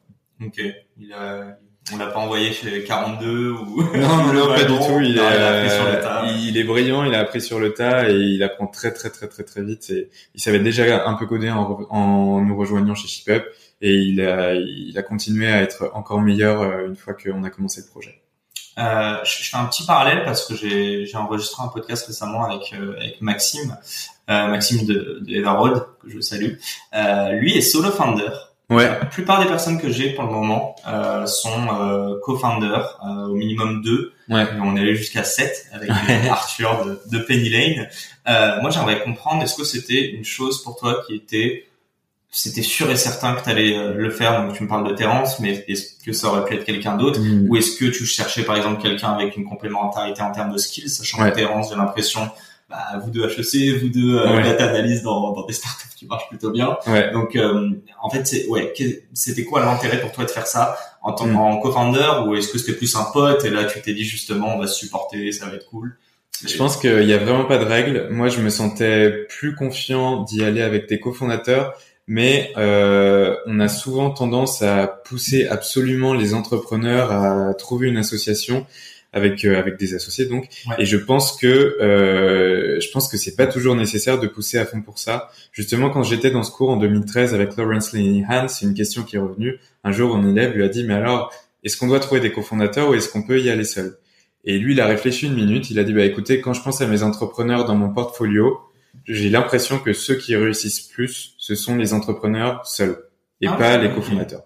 [0.43, 0.61] Ok.
[0.99, 1.57] Il a,
[1.93, 4.99] on l'a pas envoyé chez 42 ou non, non, pas du tout.
[5.01, 8.91] Il, est, il, est brillant, il a appris sur le tas et il apprend très
[8.91, 9.89] très très très très vite.
[9.89, 13.43] Et il savait déjà un peu coder en, en nous rejoignant chez ShipUp
[13.81, 17.49] et il a, il a continué à être encore meilleur euh, une fois qu'on a
[17.49, 18.21] commencé le projet.
[18.77, 22.95] Euh, je fais un petit parallèle parce que j'ai enregistré un podcast récemment avec, euh,
[22.97, 23.75] avec Maxime,
[24.29, 26.53] euh, Maxime de, de Everroad, que je salue.
[26.93, 28.29] Euh, lui est solo founder.
[28.69, 28.83] Ouais.
[28.83, 33.35] La plupart des personnes que j'ai pour le moment euh, sont euh, co-founders, euh, au
[33.35, 34.13] minimum deux.
[34.27, 34.45] Ouais.
[34.61, 35.89] on est allé jusqu'à sept avec
[36.29, 37.87] Arthur de, de, Penny Lane.
[38.27, 41.69] Euh, moi, j'aimerais comprendre, est-ce que c'était une chose pour toi qui était,
[42.29, 44.43] c'était sûr et certain que tu allais euh, le faire?
[44.43, 47.21] Donc, tu me parles de Terence, mais est-ce que ça aurait pu être quelqu'un d'autre,
[47.21, 47.49] mm.
[47.49, 50.89] ou est-ce que tu cherchais par exemple quelqu'un avec une complémentarité en termes de skills,
[50.89, 52.29] sachant que Terence, j'ai l'impression
[52.69, 56.27] bah, vous deux HEC, vous deux euh, data analyse dans, dans des startups qui marchent
[56.27, 56.77] plutôt bien.
[56.87, 57.11] Ouais.
[57.11, 57.69] Donc euh,
[58.01, 58.73] en fait, c'est ouais,
[59.13, 61.61] c'était quoi l'intérêt pour toi de faire ça en tant mm.
[61.61, 64.59] co-founder ou est-ce que c'était plus un pote et là tu t'es dit justement on
[64.59, 65.97] va se supporter, ça va être cool?
[66.45, 68.09] Je pense qu'il y a vraiment pas de règles.
[68.11, 71.73] Moi, je me sentais plus confiant d'y aller avec tes cofondateurs,
[72.05, 78.67] mais euh, on a souvent tendance à pousser absolument les entrepreneurs à trouver une association
[79.17, 80.47] avec euh, avec des associés donc.
[80.77, 84.65] Et je pense que euh, je pense que c'est pas toujours nécessaire de pousser à
[84.65, 85.29] fond pour ça.
[85.51, 89.17] Justement quand j'étais dans ce cours en 2013 avec Lawrence Linehan c'est une question qui
[89.17, 89.59] est revenue.
[89.83, 92.89] Un jour un élève lui a dit mais alors est-ce qu'on doit trouver des cofondateurs
[92.89, 93.97] ou est-ce qu'on peut y aller seul?
[94.45, 95.69] Et lui il a réfléchi une minute.
[95.71, 98.59] Il a dit bah écoutez quand je pense à mes entrepreneurs dans mon portfolio
[99.05, 103.06] j'ai l'impression que ceux qui réussissent plus ce sont les entrepreneurs seuls
[103.41, 104.43] et ah pas les cofondateurs.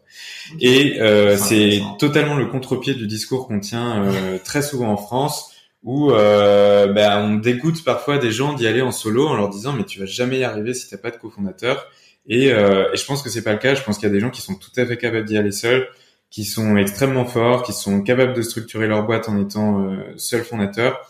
[0.60, 5.52] Et euh, c'est totalement le contre-pied du discours qu'on tient euh, très souvent en France,
[5.84, 9.74] où euh, ben, on dégoûte parfois des gens d'y aller en solo en leur disant
[9.74, 11.88] mais tu vas jamais y arriver si t'as pas de cofondateur.
[12.28, 13.76] Et, euh, et je pense que c'est pas le cas.
[13.76, 15.52] Je pense qu'il y a des gens qui sont tout à fait capables d'y aller
[15.52, 15.88] seuls,
[16.30, 20.44] qui sont extrêmement forts, qui sont capables de structurer leur boîte en étant euh, seul
[20.44, 21.02] fondateur.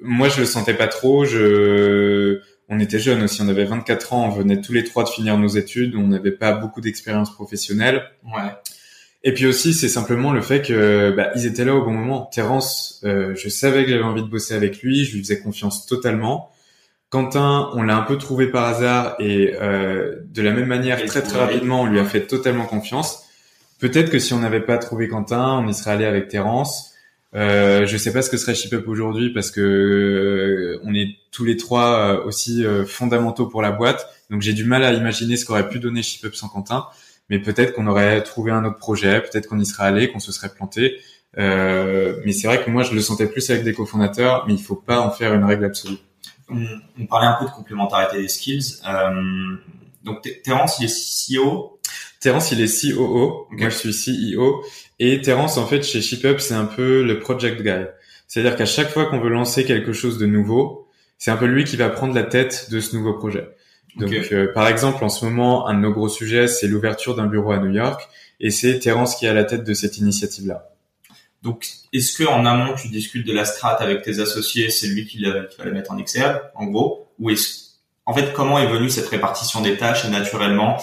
[0.00, 1.24] Moi, je le sentais pas trop.
[1.26, 5.08] Je on était jeunes aussi, on avait 24 ans, on venait tous les trois de
[5.08, 8.04] finir nos études, on n'avait pas beaucoup d'expérience professionnelle.
[8.24, 8.52] Ouais.
[9.24, 12.30] Et puis aussi, c'est simplement le fait que bah, ils étaient là au bon moment.
[12.32, 15.84] Terence, euh, je savais que j'avais envie de bosser avec lui, je lui faisais confiance
[15.84, 16.52] totalement.
[17.10, 21.22] Quentin, on l'a un peu trouvé par hasard et euh, de la même manière, très
[21.22, 23.24] très rapidement, on lui a fait totalement confiance.
[23.80, 26.89] Peut-être que si on n'avait pas trouvé Quentin, on y serait allé avec Terence.
[27.36, 31.44] Euh, je sais pas ce que serait ShipUp aujourd'hui parce que euh, on est tous
[31.44, 34.08] les trois euh, aussi euh, fondamentaux pour la boîte.
[34.30, 36.86] Donc j'ai du mal à imaginer ce qu'aurait pu donner ShipUp sans Quentin.
[37.28, 40.32] Mais peut-être qu'on aurait trouvé un autre projet, peut-être qu'on y serait allé, qu'on se
[40.32, 41.00] serait planté.
[41.36, 44.74] mais c'est vrai que moi je le sentais plus avec des cofondateurs, mais il faut
[44.74, 45.98] pas en faire une règle absolue.
[46.48, 46.64] On,
[46.98, 48.80] on parlait un peu de complémentarité des skills.
[50.02, 51.78] donc Terence, il est CEO.
[52.20, 53.46] Terence, il est COO.
[53.50, 54.62] Moi, je suis CEO.
[55.02, 57.86] Et Terence, en fait, chez ShipUp, c'est un peu le project guy.
[58.28, 60.86] C'est-à-dire qu'à chaque fois qu'on veut lancer quelque chose de nouveau,
[61.18, 63.48] c'est un peu lui qui va prendre la tête de ce nouveau projet.
[63.96, 67.26] Donc, euh, par exemple, en ce moment, un de nos gros sujets, c'est l'ouverture d'un
[67.26, 68.08] bureau à New York.
[68.40, 70.70] et c'est Terence qui est à la tête de cette initiative-là.
[71.42, 75.06] Donc, est-ce que en amont tu discutes de la strat avec tes associés, c'est lui
[75.06, 77.70] qui, va la mettre en Excel, en gros, ou est-ce,
[78.04, 80.78] en fait, comment est venue cette répartition des tâches naturellement?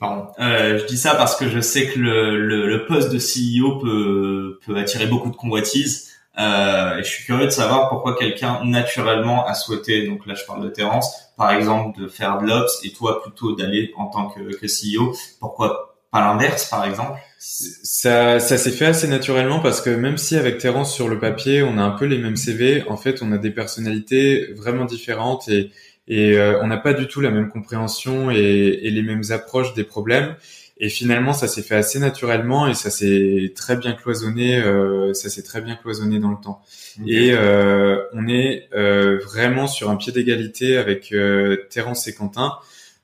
[0.00, 0.28] Pardon.
[0.40, 3.78] Euh, je dis ça parce que je sais que le, le, le poste de CEO
[3.78, 6.08] peut, peut attirer beaucoup de convoitises.
[6.38, 10.44] Euh, et je suis curieux de savoir pourquoi quelqu'un naturellement a souhaité, donc là je
[10.46, 14.28] parle de Terence, par exemple de faire de l'ops et toi plutôt d'aller en tant
[14.28, 15.14] que, que CEO.
[15.38, 17.18] Pourquoi pas l'inverse par exemple?
[17.38, 21.62] Ça, ça s'est fait assez naturellement parce que même si avec Terence sur le papier
[21.62, 25.48] on a un peu les mêmes CV, en fait on a des personnalités vraiment différentes
[25.48, 25.70] et
[26.10, 29.74] et euh, on n'a pas du tout la même compréhension et, et, les mêmes approches
[29.74, 30.34] des problèmes.
[30.82, 34.56] Et finalement, ça s'est fait assez naturellement et ça s'est très bien cloisonné.
[34.56, 36.62] Euh, ça s'est très bien cloisonné dans le temps.
[37.06, 42.54] Et euh, on est euh, vraiment sur un pied d'égalité avec euh, Terence et Quentin.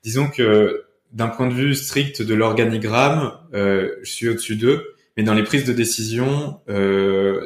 [0.03, 5.33] Disons que d'un point de vue strict de l'organigramme, je suis au-dessus d'eux, mais dans
[5.33, 6.59] les prises de décision,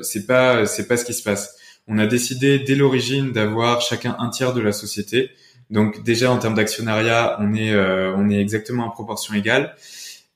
[0.01, 1.55] c'est pas c'est pas ce qui se passe.
[1.87, 5.29] On a décidé dès l'origine d'avoir chacun un tiers de la société
[5.71, 9.75] donc déjà en termes d'actionnariat, on est euh, on est exactement en proportion égale.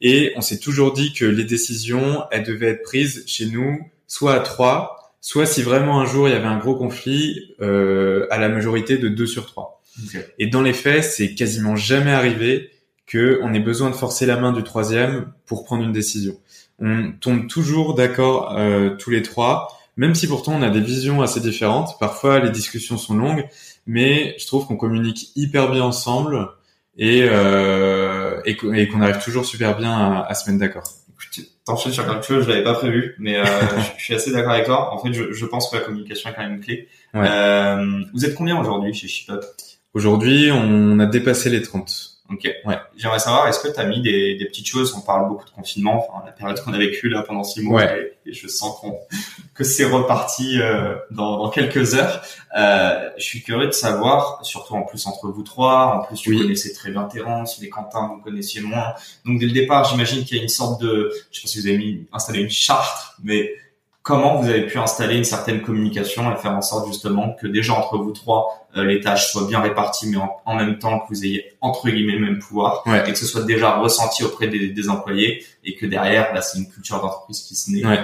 [0.02, 4.34] Et on s'est toujours dit que les décisions, elles devaient être prises chez nous, soit
[4.34, 8.38] à trois, soit si vraiment un jour il y avait un gros conflit, euh, à
[8.38, 9.82] la majorité de deux sur trois.
[10.39, 12.71] Et dans les faits, c'est quasiment jamais arrivé
[13.06, 16.38] que on ait besoin de forcer la main du troisième pour prendre une décision.
[16.80, 21.21] On tombe toujours d'accord euh, tous les trois, même si pourtant on a des visions
[21.21, 21.98] assez différentes.
[22.00, 23.45] Parfois, les discussions sont longues,
[23.86, 26.50] mais je trouve qu'on communique hyper bien ensemble
[26.98, 30.84] et, euh, et qu'on arrive toujours super bien à, à se mettre d'accord.
[31.65, 33.43] T'enchaînes sur quelque chose, je l'avais pas prévu, mais euh,
[33.98, 34.93] je, suis assez d'accord avec toi.
[34.93, 36.88] En fait, je, je, pense que la communication est quand même clé.
[37.13, 37.26] Ouais.
[37.28, 39.41] Euh, vous êtes combien aujourd'hui chez ShipUp
[39.93, 42.14] Aujourd'hui, on a dépassé les 30.
[42.31, 42.47] Ok.
[42.65, 42.77] Ouais.
[42.97, 45.51] J'aimerais savoir, est-ce que tu as mis des, des, petites choses On parle beaucoup de
[45.51, 48.99] confinement, enfin la période qu'on a vécue là pendant six mois, et, je sens qu'on
[49.53, 52.23] que c'est reparti euh, dans, dans, quelques heures.
[52.57, 56.35] Euh, je suis curieux de savoir, surtout en plus entre vous trois, en plus tu
[56.35, 58.95] connaissais très bien Terence, les Quentin vous connaissiez moins.
[59.25, 61.59] Donc dès le départ, j'imagine qu'il y a une sorte de, je sais pas si
[61.59, 63.53] vous avez mis installé une charte, mais
[64.06, 67.74] comment vous avez pu installer une certaine communication et faire en sorte justement que déjà
[67.74, 71.26] entre vous trois, euh, les tâches soient bien réparties, mais en, même temps que vous
[71.26, 74.89] ayez entre guillemets le même pouvoir et que ce soit déjà ressenti auprès des, des
[74.89, 77.84] employés et que derrière, là, c'est une culture d'entreprise qui se naît.
[77.84, 78.00] Ouais.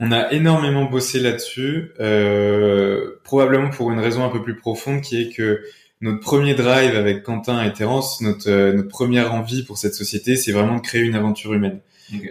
[0.00, 5.22] On a énormément bossé là-dessus, euh, probablement pour une raison un peu plus profonde qui
[5.22, 5.62] est que
[6.02, 10.36] notre premier drive avec Quentin et Terence, notre, euh, notre première envie pour cette société,
[10.36, 11.80] c'est vraiment de créer une aventure humaine.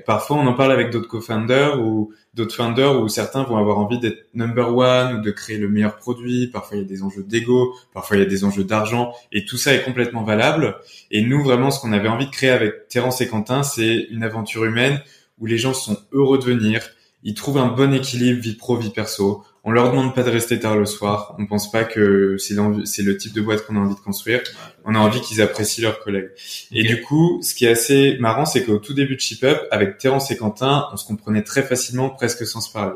[0.05, 3.99] Parfois, on en parle avec d'autres co-founders ou d'autres founders où certains vont avoir envie
[3.99, 6.47] d'être number one ou de créer le meilleur produit.
[6.47, 9.45] Parfois, il y a des enjeux d'ego, parfois il y a des enjeux d'argent et
[9.45, 10.77] tout ça est complètement valable.
[11.11, 14.23] Et nous, vraiment, ce qu'on avait envie de créer avec Terence et Quentin, c'est une
[14.23, 15.01] aventure humaine
[15.39, 16.81] où les gens sont heureux de venir,
[17.23, 19.43] ils trouvent un bon équilibre vie pro, vie perso.
[19.69, 21.35] On leur demande pas de rester tard le soir.
[21.39, 24.41] On pense pas que c'est le type de boîte qu'on a envie de construire.
[24.85, 26.29] On a envie qu'ils apprécient leurs collègues.
[26.71, 29.97] Et du coup, ce qui est assez marrant, c'est qu'au tout début de ShipUp, avec
[29.97, 32.95] Terence et Quentin, on se comprenait très facilement, presque sans se parler.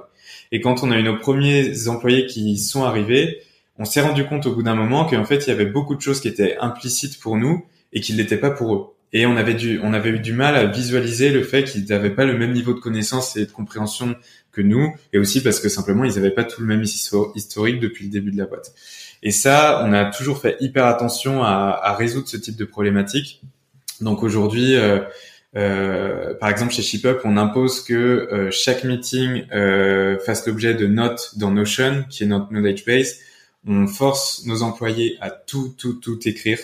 [0.54, 3.42] Et quand on a eu nos premiers employés qui sont arrivés,
[3.78, 6.02] on s'est rendu compte au bout d'un moment qu'en fait, il y avait beaucoup de
[6.02, 8.86] choses qui étaient implicites pour nous et qui ne l'étaient pas pour eux.
[9.14, 12.16] Et on avait dû, on avait eu du mal à visualiser le fait qu'ils n'avaient
[12.16, 14.16] pas le même niveau de connaissance et de compréhension
[14.52, 18.06] que nous, et aussi parce que simplement ils n'avaient pas tout le même historique depuis
[18.06, 18.74] le début de la boîte.
[19.24, 23.42] Et ça, on a toujours fait hyper attention à, à résoudre ce type de problématique.
[24.00, 25.00] Donc aujourd'hui, euh,
[25.58, 30.88] euh, par exemple chez ShipUp, on impose que euh, chaque meeting euh, fasse l'objet de
[30.88, 33.18] notes dans Notion, qui est notre knowledge base.
[33.68, 36.58] On force nos employés à tout, tout, tout écrire.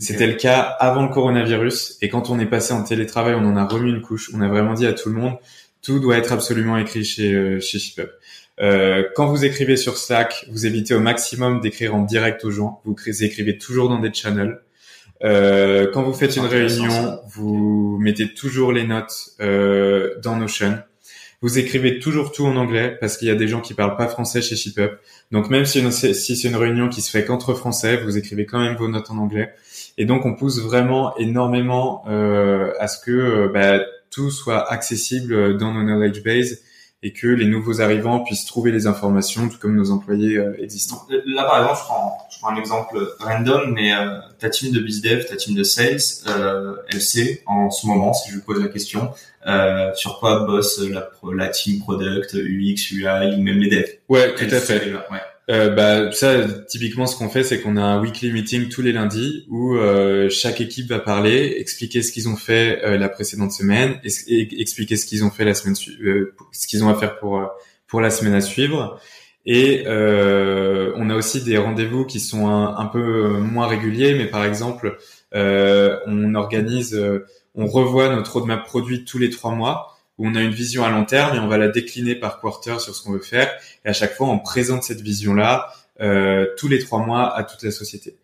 [0.00, 3.56] C'était le cas avant le coronavirus et quand on est passé en télétravail, on en
[3.56, 4.30] a remis une couche.
[4.34, 5.34] On a vraiment dit à tout le monde,
[5.82, 8.10] tout doit être absolument écrit chez euh, chez ShipUp.
[8.60, 12.82] Euh, quand vous écrivez sur Slack, vous évitez au maximum d'écrire en direct aux gens.
[12.84, 14.60] Vous écrivez toujours dans des channels.
[15.22, 20.78] Euh, quand vous faites une réunion, vous mettez toujours les notes euh, dans Notion.
[21.42, 24.08] Vous écrivez toujours tout en anglais parce qu'il y a des gens qui parlent pas
[24.08, 24.92] français chez ShipUp.
[25.30, 28.60] Donc même si, si c'est une réunion qui se fait qu'entre français, vous écrivez quand
[28.60, 29.54] même vos notes en anglais.
[30.00, 35.58] Et donc on pousse vraiment énormément euh, à ce que euh, bah, tout soit accessible
[35.58, 36.60] dans nos knowledge base
[37.02, 41.06] et que les nouveaux arrivants puissent trouver les informations, tout comme nos employés euh, existants.
[41.26, 44.80] Là, par exemple, je prends, je prends un exemple random, mais euh, ta team de
[44.80, 48.58] BizDev, ta team de Sales, euh, elle sait en ce moment, si je vous pose
[48.62, 49.10] la question,
[49.46, 53.98] euh, sur quoi bosse la, la team Product, UX, UI, même les devs.
[54.08, 54.94] Ouais, tout à fait.
[54.94, 55.20] Ouais.
[55.50, 58.92] Euh, bah ça typiquement ce qu'on fait c'est qu'on a un weekly meeting tous les
[58.92, 63.50] lundis où euh, chaque équipe va parler, expliquer ce qu'ils ont fait euh, la précédente
[63.50, 67.18] semaine et, expliquer ce qu'ils ont fait la semaine euh, ce qu'ils ont à faire
[67.18, 67.42] pour
[67.88, 69.00] pour la semaine à suivre.
[69.44, 74.44] Et on a aussi des rendez-vous qui sont un, un, peu moins réguliers, mais par
[74.44, 74.98] exemple
[75.32, 77.02] on organise,
[77.56, 80.90] on revoit notre roadmap produit tous les trois mois où on a une vision à
[80.90, 83.50] long terme et on va la décliner par quarter sur ce qu'on veut faire.
[83.86, 87.62] Et à chaque fois, on présente cette vision-là euh, tous les trois mois à toute
[87.62, 88.16] la société.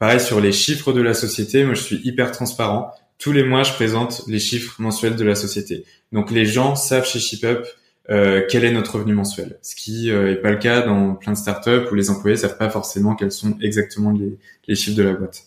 [0.00, 2.92] Pareil sur les chiffres de la société, moi je suis hyper transparent.
[3.18, 5.84] Tous les mois, je présente les chiffres mensuels de la société.
[6.10, 7.64] Donc les gens savent chez ShipUp
[8.10, 11.32] euh, quel est notre revenu mensuel, ce qui euh, est pas le cas dans plein
[11.32, 14.36] de startups où les employés savent pas forcément quels sont exactement les,
[14.66, 15.44] les chiffres de la boîte.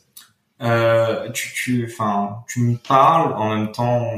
[0.61, 4.09] Euh, tu, tu, enfin, tu me parles en même temps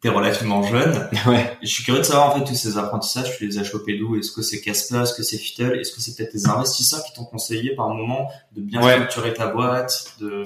[0.00, 1.08] t'es relativement jeune.
[1.26, 1.56] Ouais.
[1.62, 4.16] Je suis curieux de savoir en fait tous ces apprentissages, tu les as chopés d'où?
[4.16, 5.00] Est-ce que c'est Casper?
[5.02, 8.30] Est-ce que c'est Fittle Est-ce que c'est peut-être tes investisseurs qui t'ont conseillé par moment
[8.52, 10.44] de bien structurer ta boîte de...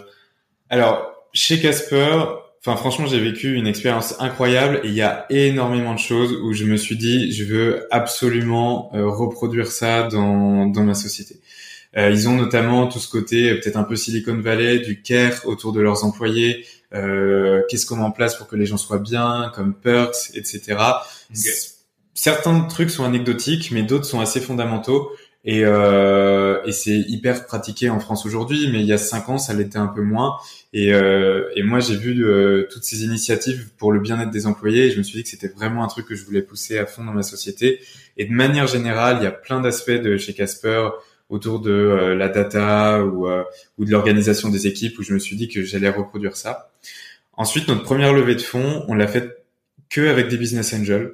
[0.68, 2.24] Alors, chez Casper,
[2.60, 6.52] enfin franchement, j'ai vécu une expérience incroyable et il y a énormément de choses où
[6.52, 11.40] je me suis dit, je veux absolument euh, reproduire ça dans, dans ma société.
[11.96, 15.46] Euh, ils ont notamment tout ce côté euh, peut-être un peu Silicon Valley, du care
[15.46, 18.98] autour de leurs employés, euh, qu'est-ce qu'on met en place pour que les gens soient
[18.98, 20.76] bien, comme perks, etc.
[22.14, 25.10] Certains trucs sont anecdotiques, mais d'autres sont assez fondamentaux.
[25.46, 29.36] Et, euh, et c'est hyper pratiqué en France aujourd'hui, mais il y a cinq ans,
[29.36, 30.36] ça l'était un peu moins.
[30.72, 34.86] Et, euh, et moi, j'ai vu euh, toutes ces initiatives pour le bien-être des employés,
[34.86, 36.86] et je me suis dit que c'était vraiment un truc que je voulais pousser à
[36.86, 37.80] fond dans ma société.
[38.16, 40.88] Et de manière générale, il y a plein d'aspects de chez Casper
[41.28, 43.44] autour de euh, la data ou, euh,
[43.78, 46.70] ou de l'organisation des équipes où je me suis dit que j'allais reproduire ça.
[47.36, 49.44] Ensuite, notre première levée de fonds, on l'a faite
[49.90, 51.12] que avec des business angels.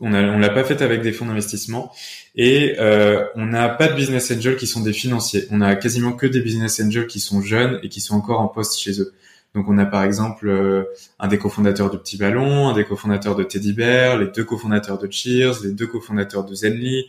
[0.00, 1.92] On a, on l'a pas faite avec des fonds d'investissement
[2.36, 5.46] et euh, on n'a pas de business angels qui sont des financiers.
[5.50, 8.46] On a quasiment que des business angels qui sont jeunes et qui sont encore en
[8.46, 9.12] poste chez eux.
[9.54, 10.84] Donc on a par exemple euh,
[11.18, 14.98] un des cofondateurs du Petit Ballon, un des cofondateurs de Teddy Bear, les deux cofondateurs
[14.98, 17.06] de Cheers, les deux cofondateurs de Zenly,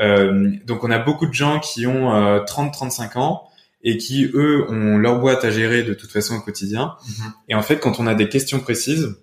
[0.00, 2.10] euh, donc on a beaucoup de gens qui ont
[2.44, 3.48] 30-35 euh, ans
[3.84, 6.96] et qui eux ont leur boîte à gérer de toute façon au quotidien.
[7.06, 7.32] Mhm.
[7.50, 9.16] Et en fait, quand on a des questions précises,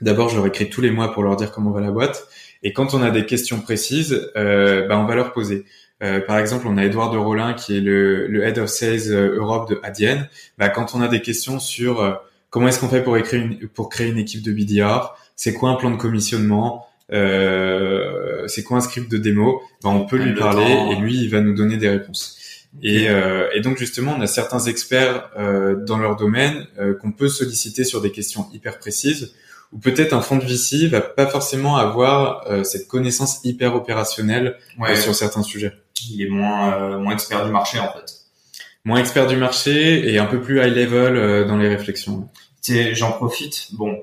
[0.00, 2.26] d'abord je leur écris tous les mois pour leur dire comment va la boîte.
[2.62, 5.64] Et quand on a des questions précises, euh, bah, on va leur poser.
[6.02, 9.12] Euh, par exemple, on a Edouard de Rollin qui est le, le Head of Sales
[9.12, 10.28] Europe de Adyen.
[10.56, 13.88] Bah, quand on a des questions sur comment est-ce qu'on fait pour, écrire une, pour
[13.88, 18.80] créer une équipe de BDR, c'est quoi un plan de commissionnement, euh, c'est quoi un
[18.80, 21.88] script de démo, ben, on peut lui parler et lui il va nous donner des
[21.88, 22.37] réponses.
[22.82, 27.12] Et, euh, et, donc justement, on a certains experts euh, dans leur domaine euh, qu'on
[27.12, 29.34] peut solliciter sur des questions hyper précises,
[29.72, 34.58] ou peut-être un fonds de VC va pas forcément avoir euh, cette connaissance hyper opérationnelle
[34.80, 35.72] euh, sur certains sujets.
[36.10, 38.14] Il est moins moins expert du marché en fait.
[38.84, 42.28] Moins expert du marché et un peu plus high level dans les réflexions.
[42.92, 43.68] J'en profite.
[43.72, 43.98] Bon,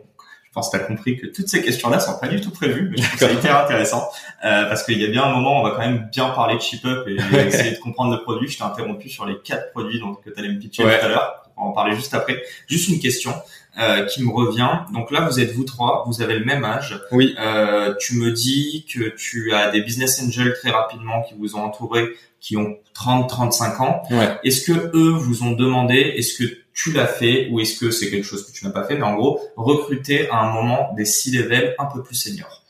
[0.56, 3.04] pense que tu as compris que toutes ces questions-là sont pas du tout prévues, mais
[3.18, 4.10] c'est hyper intéressant
[4.44, 6.62] euh, parce qu'il y a bien un moment, on va quand même bien parler de
[6.62, 8.48] ship-up et essayer de comprendre le produit.
[8.48, 11.44] Je t'ai interrompu sur les quatre produits que tu allais me pitcher tout à l'heure.
[11.58, 12.42] On va en parler juste après.
[12.68, 13.34] Juste une question
[13.80, 14.70] euh, qui me revient.
[14.94, 17.00] Donc là, vous êtes vous trois, vous avez le même âge.
[17.12, 17.36] Oui.
[17.40, 21.64] Euh, tu me dis que tu as des business angels très rapidement qui vous ont
[21.64, 24.04] entouré, qui ont 30-35 ans.
[24.12, 24.38] Ouais.
[24.44, 28.12] Est-ce que eux vous ont demandé, est-ce que tu l'as fait ou est-ce que c'est
[28.12, 31.06] quelque chose que tu n'as pas fait Mais en gros, recruter à un moment des
[31.06, 32.62] six levels un peu plus seniors.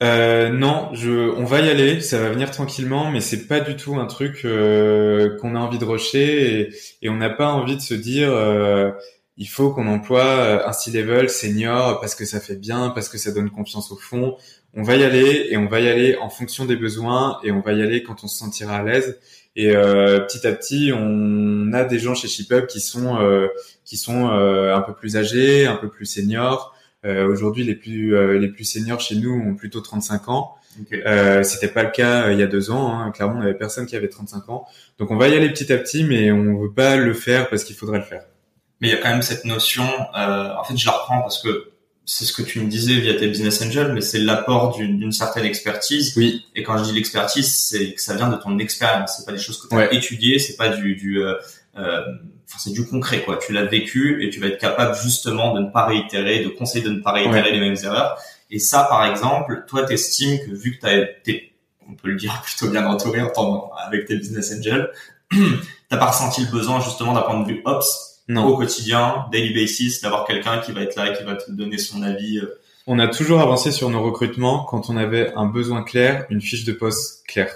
[0.00, 3.74] Euh, non, je, on va y aller, ça va venir tranquillement, mais c'est pas du
[3.74, 7.74] tout un truc euh, qu'on a envie de rusher et, et on n'a pas envie
[7.74, 8.92] de se dire euh,
[9.36, 13.32] il faut qu'on emploie un C-level senior parce que ça fait bien, parce que ça
[13.32, 14.36] donne confiance au fond.
[14.74, 17.60] On va y aller et on va y aller en fonction des besoins et on
[17.60, 19.18] va y aller quand on se sentira à l'aise.
[19.58, 23.48] Et euh, petit à petit, on a des gens chez ShipUp qui sont euh,
[23.84, 26.74] qui sont euh, un peu plus âgés, un peu plus seniors.
[27.04, 30.56] Aujourd'hui, les plus les plus seniors chez nous ont plutôt 35 ans.
[30.82, 31.02] Okay.
[31.06, 32.92] Euh, C'était pas le cas il y a deux ans.
[32.92, 33.10] Hein.
[33.12, 34.66] Clairement, on avait personne qui avait 35 ans.
[34.98, 37.64] Donc, on va y aller petit à petit, mais on veut pas le faire parce
[37.64, 38.24] qu'il faudrait le faire.
[38.80, 39.84] Mais il y a quand même cette notion.
[40.12, 41.70] en fait, je la reprends parce que
[42.10, 45.44] c'est ce que tu me disais via tes business angels, mais c'est l'apport d'une certaine
[45.44, 46.16] expertise.
[46.16, 46.46] Oui.
[46.54, 49.16] Et quand je dis l'expertise, c'est que ça vient de ton expérience.
[49.18, 51.34] C'est pas des choses que tu as étudiées, c'est pas du, du euh,
[51.76, 52.00] euh,
[52.48, 53.36] enfin c'est du concret quoi.
[53.36, 56.82] Tu l'as vécu et tu vas être capable justement de ne pas réitérer, de conseiller
[56.82, 58.18] de ne pas réitérer les mêmes erreurs.
[58.50, 61.52] Et ça, par exemple, toi, t'estimes que vu que t'as été,
[61.86, 64.90] on peut le dire, plutôt bien entouré en avec tes business angels,
[65.90, 68.46] t'as pas ressenti le besoin justement d'un point de vue ops non.
[68.46, 72.02] au quotidien, daily basis, d'avoir quelqu'un qui va être là, qui va te donner son
[72.02, 72.38] avis.
[72.38, 72.58] Euh.
[72.86, 76.64] On a toujours avancé sur nos recrutements quand on avait un besoin clair, une fiche
[76.64, 77.54] de poste claire.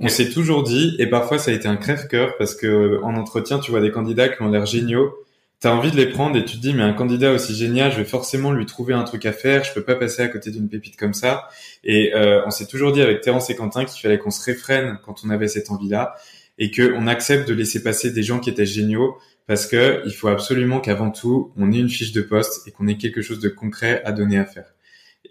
[0.00, 3.58] On s'est toujours dit, et parfois ça a été un crève-cœur parce que en entretien,
[3.58, 5.14] tu vois des candidats qui ont l'air géniaux.
[5.58, 7.98] T'as envie de les prendre et tu te dis, mais un candidat aussi génial, je
[7.98, 9.64] vais forcément lui trouver un truc à faire.
[9.64, 11.48] Je peux pas passer à côté d'une pépite comme ça.
[11.84, 14.98] Et euh, on s'est toujours dit avec Terence et Quentin qu'il fallait qu'on se réfrène
[15.04, 16.14] quand on avait cette envie-là
[16.58, 20.28] et qu'on accepte de laisser passer des gens qui étaient géniaux parce que il faut
[20.28, 23.48] absolument qu'avant tout, on ait une fiche de poste et qu'on ait quelque chose de
[23.48, 24.74] concret à donner à faire.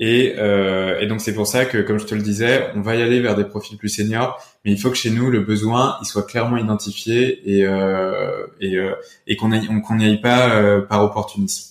[0.02, 2.96] Et, euh, et donc c'est pour ça que, comme je te le disais, on va
[2.96, 5.98] y aller vers des profils plus seniors, mais il faut que chez nous le besoin
[6.02, 8.96] il soit clairement identifié et euh, et, euh,
[9.28, 9.50] et qu'on
[9.82, 11.66] qu'on n'y aille pas euh, par opportunisme.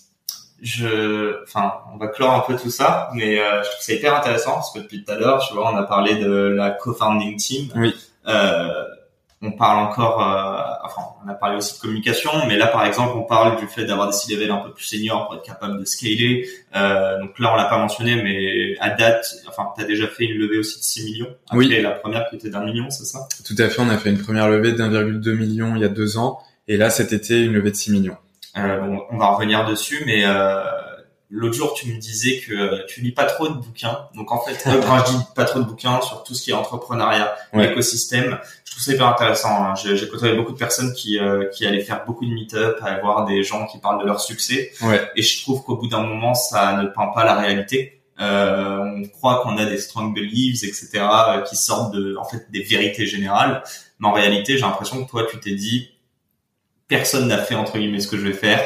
[0.61, 4.14] Je, enfin, on va clore un peu tout ça, mais euh, je trouve c'est hyper
[4.14, 7.36] intéressant parce que depuis tout à l'heure, tu vois, on a parlé de la co-founding
[7.36, 7.68] team.
[7.76, 7.95] Oui.
[8.26, 8.84] Euh,
[9.41, 13.12] on parle encore, euh, enfin, on a parlé aussi de communication, mais là, par exemple,
[13.16, 15.84] on parle du fait d'avoir des C-level un peu plus seniors pour être capable de
[15.84, 16.49] scaler.
[16.74, 20.24] Euh, donc là, on l'a pas mentionné, mais à date, enfin, tu as déjà fait
[20.24, 21.28] une levée aussi de 6 millions.
[21.47, 21.80] Après Oui.
[21.82, 23.20] la première qui était d'un million, c'est ça?
[23.47, 25.89] Tout à fait, on a fait une première levée de 1,2 million il y a
[25.89, 28.16] deux ans, et là cet été une levée de 6 millions.
[28.57, 30.62] euh, bon, On va revenir dessus, mais euh,
[31.31, 34.09] l'autre jour, tu me disais que euh, tu lis pas trop de bouquins.
[34.14, 36.51] Donc en fait, euh, quand je dis pas trop de bouquins sur tout ce qui
[36.51, 37.70] est entrepreneuriat, Ouais.
[37.70, 39.51] écosystème, je trouve ça hyper intéressant.
[39.64, 39.74] hein.
[39.74, 43.24] J'ai côtoyé beaucoup de personnes qui, euh, qui allaient faire beaucoup de meet-up, à voir
[43.26, 44.72] des gens qui parlent de leur succès.
[44.83, 45.01] Ouais.
[45.16, 48.01] Et je trouve qu'au bout d'un moment, ça ne peint pas la réalité.
[48.20, 50.89] Euh, on croit qu'on a des strong beliefs, etc.,
[51.29, 53.62] euh, qui sortent de, en fait, des vérités générales.
[54.01, 55.91] Mais en réalité, j'ai l'impression que toi, tu t'es dit,
[56.89, 58.61] personne n'a fait entre guillemets ce que je vais faire.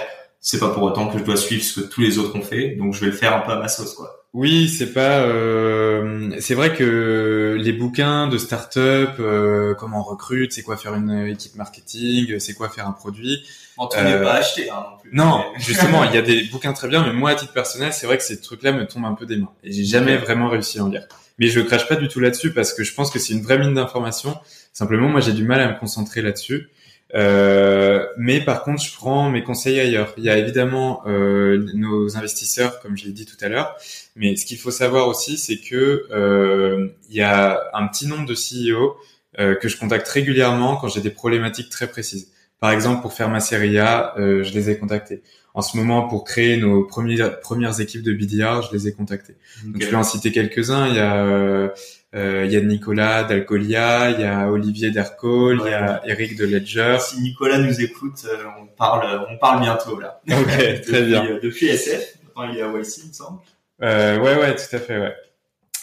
[0.44, 2.70] C'est pas pour autant que je dois suivre ce que tous les autres ont fait,
[2.74, 4.26] donc je vais le faire un peu à ma sauce, quoi.
[4.34, 5.20] Oui, c'est pas.
[5.20, 10.94] euh, c'est vrai que les bouquins de start-up, euh, comment on recrute, c'est quoi faire
[10.94, 13.38] une équipe marketing, c'est quoi faire un produit.
[13.76, 15.10] Bon, tu Euh, n'es pas acheté, hein, non plus.
[15.12, 18.06] Non, justement, il y a des bouquins très bien, mais moi, à titre personnel, c'est
[18.06, 19.52] vrai que ces trucs-là me tombent un peu des mains.
[19.62, 21.06] Et j'ai jamais vraiment réussi à en lire.
[21.38, 23.58] Mais je crache pas du tout là-dessus parce que je pense que c'est une vraie
[23.58, 24.36] mine d'informations.
[24.72, 26.68] Simplement, moi, j'ai du mal à me concentrer là-dessus.
[27.14, 30.14] Euh, mais par contre, je prends mes conseils ailleurs.
[30.16, 33.76] Il y a évidemment euh, nos investisseurs, comme je l'ai dit tout à l'heure.
[34.16, 38.26] Mais ce qu'il faut savoir aussi, c'est que euh, il y a un petit nombre
[38.26, 38.96] de CEO
[39.38, 42.30] euh, que je contacte régulièrement quand j'ai des problématiques très précises.
[42.60, 45.22] Par exemple, pour faire ma série A, euh, je les ai contactés.
[45.54, 49.34] En ce moment, pour créer nos premières, premières équipes de BDR, je les ai contactés.
[49.64, 50.88] Donc, je vais en citer quelques-uns.
[50.88, 51.72] Il y a,
[52.14, 56.36] euh, il y a Nicolas d'Alcolia, il y a Olivier d'Aircall, il y a Eric
[56.36, 56.96] de Ledger.
[57.00, 60.20] Si Nicolas nous écoute, euh, on parle, on parle bientôt là.
[60.30, 61.24] Ok, très Depuis, bien.
[61.26, 62.18] euh, Depuis SF,
[62.50, 63.38] il est à YC, il me semble.
[63.82, 65.14] Euh, ouais, ouais, tout à fait, ouais.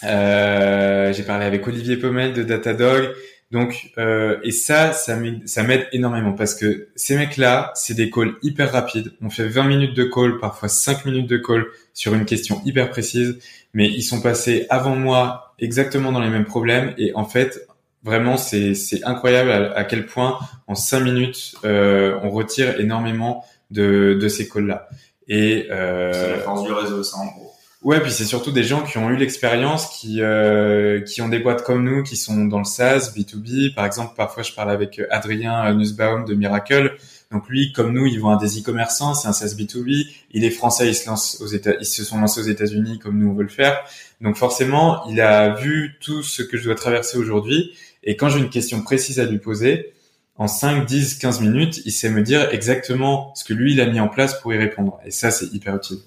[0.04, 3.10] Euh, j'ai parlé avec Olivier Pommel de Datadog.
[3.52, 8.12] Donc, euh, et ça, ça m'aide ça m'aide énormément parce que ces mecs-là, c'est des
[8.12, 9.12] calls hyper rapides.
[9.24, 11.66] On fait 20 minutes de call, parfois 5 minutes de call
[11.96, 13.40] sur une question hyper précise,
[13.74, 17.68] mais ils sont passés avant moi exactement dans les mêmes problèmes et en fait,
[18.04, 23.46] vraiment, c'est c'est incroyable à, à quel point en 5 minutes, euh, on retire énormément
[23.72, 24.90] de, de ces calls-là.
[25.28, 27.52] Et euh, C'est la force du réseau, ça en gros.
[27.82, 31.40] Ouais, puis c'est surtout des gens qui ont eu l'expérience, qui euh, qui ont des
[31.40, 33.74] boîtes comme nous, qui sont dans le SaaS, B2B.
[33.74, 36.98] Par exemple, parfois je parle avec Adrien Nussbaum de Miracle.
[37.32, 40.08] Donc lui, comme nous, ils vont à des e-commerçants, c'est un SaaS B2B.
[40.32, 43.20] Il est français, il se lance aux États, ils se sont lancés aux États-Unis comme
[43.20, 43.80] nous on veut le faire.
[44.20, 47.76] Donc forcément, il a vu tout ce que je dois traverser aujourd'hui.
[48.04, 49.94] Et quand j'ai une question précise à lui poser,
[50.38, 53.86] en 5, 10, 15 minutes, il sait me dire exactement ce que lui, il a
[53.86, 55.00] mis en place pour y répondre.
[55.06, 56.00] Et ça, c'est hyper utile.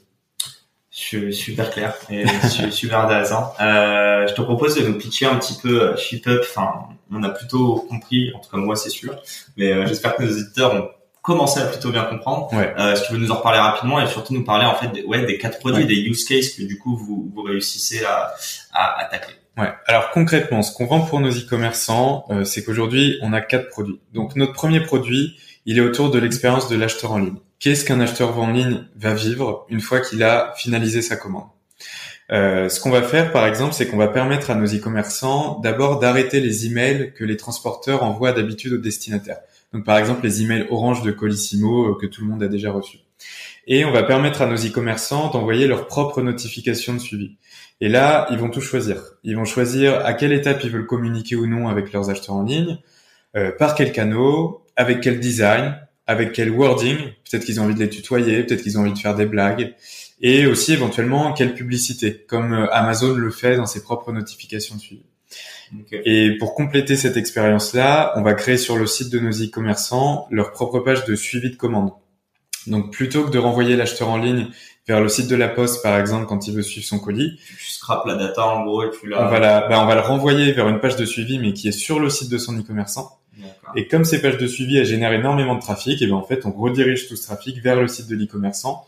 [0.90, 3.52] Super clair et su- super intéressant.
[3.60, 6.40] Euh, je te propose de nous pitcher un petit peu euh, ShipUp.
[6.42, 6.72] Enfin,
[7.10, 9.16] on a plutôt compris, en tout cas moi c'est sûr,
[9.56, 10.88] mais euh, j'espère que nos éditeurs ont
[11.22, 12.52] commencé à plutôt bien comprendre.
[12.52, 12.74] Ouais.
[12.78, 15.02] Euh, si tu veux nous en reparler rapidement et surtout nous parler en fait des,
[15.04, 15.88] ouais, des quatre produits, Ouais.
[15.88, 18.32] des use cases que du coup vous, vous réussissez à,
[18.72, 19.34] à, à tacler.
[19.56, 19.72] Ouais.
[19.86, 24.00] Alors concrètement, ce qu'on vend pour nos e-commerçants, euh, c'est qu'aujourd'hui, on a quatre produits.
[24.14, 27.36] Donc notre premier produit, il est autour de l'expérience de l'acheteur en ligne.
[27.60, 31.44] Qu'est-ce qu'un acheteur en ligne va vivre une fois qu'il a finalisé sa commande?
[32.32, 36.00] Euh, Ce qu'on va faire, par exemple, c'est qu'on va permettre à nos e-commerçants d'abord
[36.00, 39.38] d'arrêter les emails que les transporteurs envoient d'habitude aux destinataires.
[39.72, 42.70] Donc par exemple, les emails orange de Colissimo euh, que tout le monde a déjà
[42.70, 42.98] reçus.
[43.66, 47.36] Et on va permettre à nos e-commerçants d'envoyer leurs propres notifications de suivi.
[47.80, 49.02] Et là, ils vont tout choisir.
[49.22, 52.42] Ils vont choisir à quelle étape ils veulent communiquer ou non avec leurs acheteurs en
[52.42, 52.78] ligne,
[53.36, 54.18] euh, par quel canal,
[54.76, 56.96] avec quel design, avec quel wording.
[56.96, 59.74] Peut-être qu'ils ont envie de les tutoyer, peut-être qu'ils ont envie de faire des blagues.
[60.20, 64.80] Et aussi éventuellement quelle publicité, comme euh, Amazon le fait dans ses propres notifications de
[64.80, 65.04] suivi.
[66.04, 70.52] Et pour compléter cette expérience-là, on va créer sur le site de nos e-commerçants leur
[70.52, 71.92] propre page de suivi de commande.
[72.66, 74.48] Donc plutôt que de renvoyer l'acheteur en ligne
[74.86, 77.38] vers le site de la poste, par exemple, quand il veut suivre son colis.
[77.46, 79.26] Tu scrapes la data en gros et tu la...
[79.26, 81.68] On va, la, bah, on va le renvoyer vers une page de suivi, mais qui
[81.68, 83.18] est sur le site de son e-commerçant.
[83.76, 86.44] Et comme ces pages de suivi, elles génèrent énormément de trafic, et ben en fait,
[86.44, 88.86] on redirige tout ce trafic vers le site de l'e-commerçant.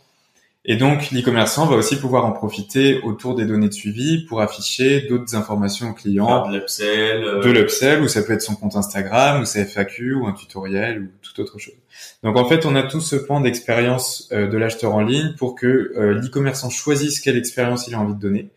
[0.67, 5.03] Et donc, l'e-commerçant va aussi pouvoir en profiter autour des données de suivi pour afficher
[5.03, 6.49] d'autres informations aux clients.
[6.49, 7.23] de l'upsell.
[7.23, 10.33] Euh, de l'upsell, ou ça peut être son compte Instagram, ou sa FAQ, ou un
[10.33, 11.75] tutoriel, ou toute autre chose.
[12.23, 15.55] Donc, en fait, on a tout ce plan d'expérience euh, de l'acheteur en ligne pour
[15.55, 18.49] que euh, l'e-commerçant choisisse quelle expérience il a envie de donner,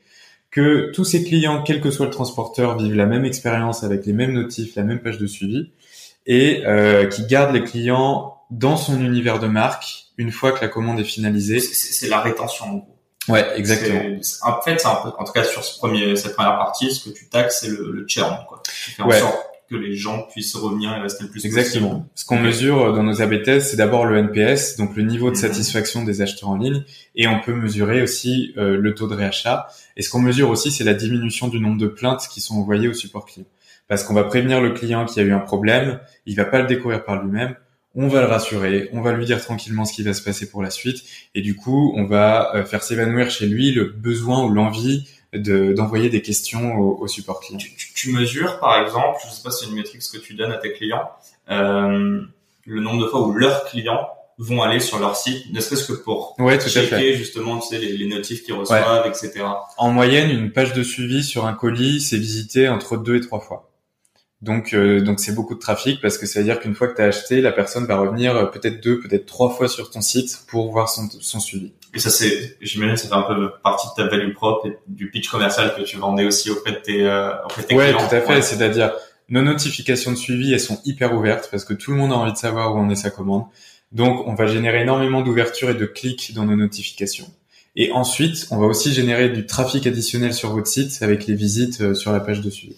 [0.49, 4.13] que tous ses clients, quel que soit le transporteur, vivent la même expérience avec les
[4.13, 5.71] mêmes notifs, la même page de suivi,
[6.25, 6.63] et
[7.09, 11.05] qui garde les clients dans son univers de marque une fois que la commande est
[11.05, 11.59] finalisée.
[11.59, 12.97] C'est la rétention en gros.
[13.27, 14.19] Ouais, exactement.
[14.43, 17.09] En fait, c'est un peu, en tout cas sur ce premier, cette première partie, ce
[17.09, 18.61] que tu taxes, c'est le, le churn, quoi.
[18.63, 19.37] Tu fais en sorte
[19.69, 21.89] que les gens puissent revenir et rester le plus Exactement.
[21.89, 22.09] Possible.
[22.15, 25.35] Ce qu'on mesure dans nos AB tests, c'est d'abord le NPS, donc le niveau de
[25.35, 25.41] mhm.
[25.41, 26.83] satisfaction des acheteurs en ligne,
[27.15, 29.67] et on peut mesurer aussi euh, le taux de réachat.
[29.97, 32.87] Et ce qu'on mesure aussi, c'est la diminution du nombre de plaintes qui sont envoyées
[32.87, 33.47] au support client.
[33.89, 36.61] Parce qu'on va prévenir le client qu'il y a eu un problème, il va pas
[36.61, 37.55] le découvrir par lui-même,
[37.97, 40.61] on va le rassurer, on va lui dire tranquillement ce qui va se passer pour
[40.61, 44.49] la suite, et du coup, on va euh, faire s'évanouir chez lui le besoin ou
[44.49, 47.57] l'envie de, d'envoyer des questions au, support client.
[47.95, 50.57] Tu, mesures, par exemple, je sais pas si c'est une métrique que tu donnes à
[50.57, 51.09] tes clients,
[51.49, 52.21] euh,
[52.65, 55.97] le nombre de fois où leurs clients vont aller sur leur site, ne serait-ce que
[55.97, 59.43] pour ouais, tout checker justement tu sais, les, les notifs qu'ils reçoivent, etc.
[59.77, 63.39] En moyenne, une page de suivi sur un colis, c'est visité entre deux et trois
[63.39, 63.71] fois.
[64.41, 66.95] Donc, euh, donc c'est beaucoup de trafic parce que ça veut dire qu'une fois que
[66.95, 70.01] tu as acheté, la personne va revenir euh, peut-être deux, peut-être trois fois sur ton
[70.01, 71.73] site pour voir son, son suivi.
[71.95, 75.09] Et ça, c'est, j'imagine, ça fait un peu partie de ta value propre et du
[75.09, 78.07] pitch commercial que tu vendais aussi auprès de tes, euh, auprès de tes ouais, clients.
[78.07, 78.41] tout à fait.
[78.43, 78.93] C'est-à-dire,
[79.29, 82.33] nos notifications de suivi, elles sont hyper ouvertes parce que tout le monde a envie
[82.33, 83.45] de savoir où en est sa commande.
[83.91, 87.27] Donc, on va générer énormément d'ouverture et de clics dans nos notifications.
[87.75, 91.95] Et ensuite, on va aussi générer du trafic additionnel sur votre site avec les visites
[91.95, 92.75] sur la page de suivi.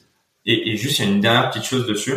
[0.50, 2.16] Et, et, juste, il y a une dernière petite chose dessus.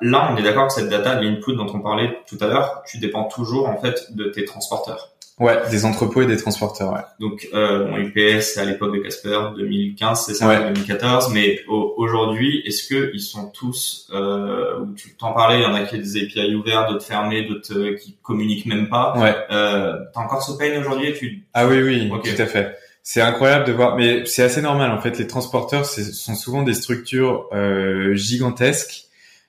[0.00, 2.96] Là, on est d'accord que cette data, l'input dont on parlait tout à l'heure, tu
[2.98, 5.10] dépends toujours en fait de tes transporteurs.
[5.38, 6.92] Ouais, des entrepôts et des transporteurs.
[6.92, 7.00] Ouais.
[7.18, 10.72] Donc, euh, bon, UPS, c'est à l'époque de Casper, 2015, c'est ça, ouais.
[10.72, 11.32] 2014.
[11.32, 15.84] Mais aujourd'hui, est-ce que ils sont tous, euh, tu t'en parlais, il y en a
[15.84, 19.14] qui ont des API ouverts, d'autres fermés, d'autres euh, qui communiquent même pas.
[19.18, 19.34] Ouais.
[19.50, 21.46] Euh, T'as encore ce pain aujourd'hui tu...
[21.54, 22.76] Ah oui, oui, tout à fait.
[23.02, 25.18] C'est incroyable de voir, mais c'est assez normal en fait.
[25.18, 29.06] Les transporteurs sont souvent des structures euh, gigantesques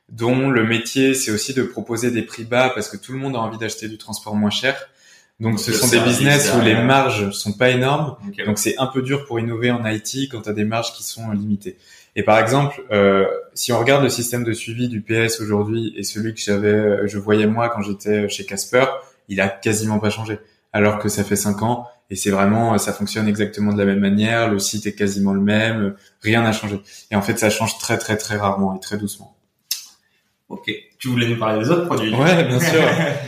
[0.10, 3.36] dont le métier c'est aussi de proposer des prix bas parce que tout le monde
[3.36, 4.88] a envie d'acheter du transport moins cher.
[5.40, 8.16] Donc, ce sont des business où les marges sont pas énormes.
[8.46, 11.04] Donc c'est un peu dur pour innover en IT quand tu as des marges qui
[11.04, 11.78] sont limitées.
[12.16, 13.26] Et par exemple, euh,
[13.56, 17.18] si on regarde le système de suivi du PS aujourd'hui et celui que j'avais, je
[17.18, 18.86] voyais moi quand j'étais chez Casper,
[19.30, 20.38] il a quasiment pas changé.
[20.74, 24.00] Alors que ça fait cinq ans et c'est vraiment, ça fonctionne exactement de la même
[24.00, 24.50] manière.
[24.50, 25.96] Le site est quasiment le même.
[26.22, 26.82] Rien n'a changé.
[27.10, 29.38] Et en fait, ça change très très très rarement et très doucement.
[30.50, 30.70] Ok.
[31.00, 32.14] Tu voulais nous parler des autres produits?
[32.14, 32.82] Ouais, bien sûr.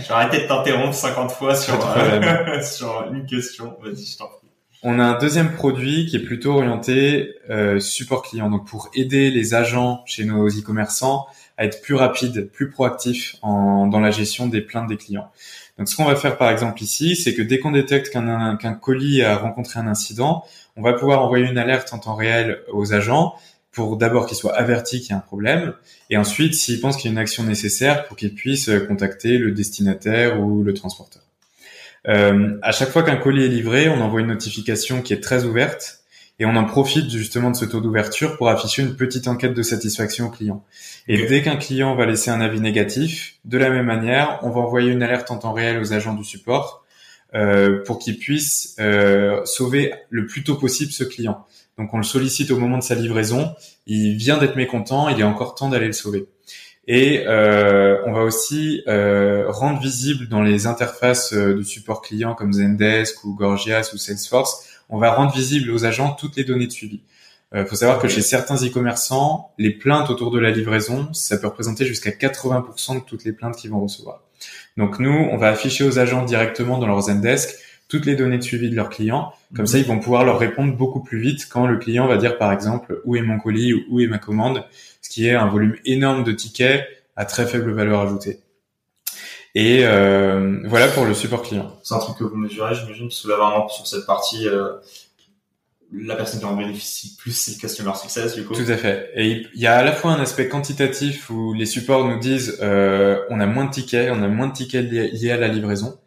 [0.05, 3.77] J'ai arrêté de t'interrompre 50 fois sur, euh, sur une question.
[3.81, 4.49] Vas-y, je t'en prie.
[4.85, 9.31] On a un deuxième produit qui est plutôt orienté euh, support client, donc pour aider
[9.31, 11.25] les agents chez nos e-commerçants
[11.57, 15.31] à être plus rapides, plus proactifs en, dans la gestion des plaintes des clients.
[15.77, 19.21] Donc ce qu'on va faire par exemple ici, c'est que dès qu'on détecte qu'un colis
[19.21, 20.43] a rencontré un incident,
[20.75, 23.35] on va pouvoir envoyer une alerte en temps réel aux agents
[23.71, 25.73] pour d'abord qu'ils soient avertis qu'il y a un problème,
[26.11, 29.51] et ensuite s'ils pensent qu'il y a une action nécessaire pour qu'ils puissent contacter le
[29.51, 31.23] destinataire ou le transporteur.
[32.07, 35.45] Euh, à chaque fois qu'un colis est livré, on envoie une notification qui est très
[35.45, 36.02] ouverte
[36.39, 39.61] et on en profite justement de ce taux d'ouverture pour afficher une petite enquête de
[39.61, 40.63] satisfaction au client.
[41.07, 44.61] Et dès qu'un client va laisser un avis négatif, de la même manière, on va
[44.61, 46.83] envoyer une alerte en temps réel aux agents du support
[47.35, 51.45] euh, pour qu'ils puissent euh, sauver le plus tôt possible ce client.
[51.77, 53.53] Donc on le sollicite au moment de sa livraison,
[53.87, 56.27] il vient d'être mécontent, il est encore temps d'aller le sauver.
[56.85, 62.51] Et euh, on va aussi euh, rendre visible dans les interfaces de support client comme
[62.53, 66.71] Zendesk ou Gorgias ou Salesforce on va rendre visible aux agents toutes les données de
[66.71, 67.01] suivi.
[67.53, 71.37] Il euh, faut savoir que chez certains e-commerçants, les plaintes autour de la livraison, ça
[71.37, 74.21] peut représenter jusqu'à 80% de toutes les plaintes qu'ils vont recevoir.
[74.75, 77.55] Donc nous, on va afficher aux agents directement dans leur Zendesk
[77.87, 79.33] toutes les données de suivi de leurs clients.
[79.55, 82.39] Comme ça, ils vont pouvoir leur répondre beaucoup plus vite quand le client va dire,
[82.39, 84.65] par exemple, où est mon colis ou où est ma commande,
[85.01, 88.39] ce qui est un volume énorme de tickets à très faible valeur ajoutée.
[89.55, 91.77] Et euh, voilà pour le support client.
[91.83, 94.73] C'est un truc que vous mesurez, j'imagine, parce que là vraiment sur cette partie, euh,
[95.93, 98.55] la personne qui en bénéficie plus, c'est le customer success du coup.
[98.55, 99.11] Tout à fait.
[99.15, 102.57] Et il y a à la fois un aspect quantitatif où les supports nous disent
[102.61, 105.99] euh, on a moins de tickets, on a moins de tickets liés à la livraison,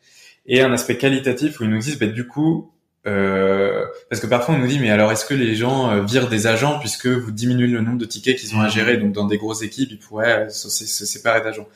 [0.46, 2.72] et un aspect qualitatif où ils nous disent bah, du coup
[3.06, 6.28] euh, parce que parfois on nous dit mais alors est-ce que les gens euh, virent
[6.28, 8.96] des agents puisque vous diminuez le nombre de tickets qu'ils ont à gérer?
[8.96, 11.68] Donc dans des grosses équipes ils pourraient se, séparer d'agents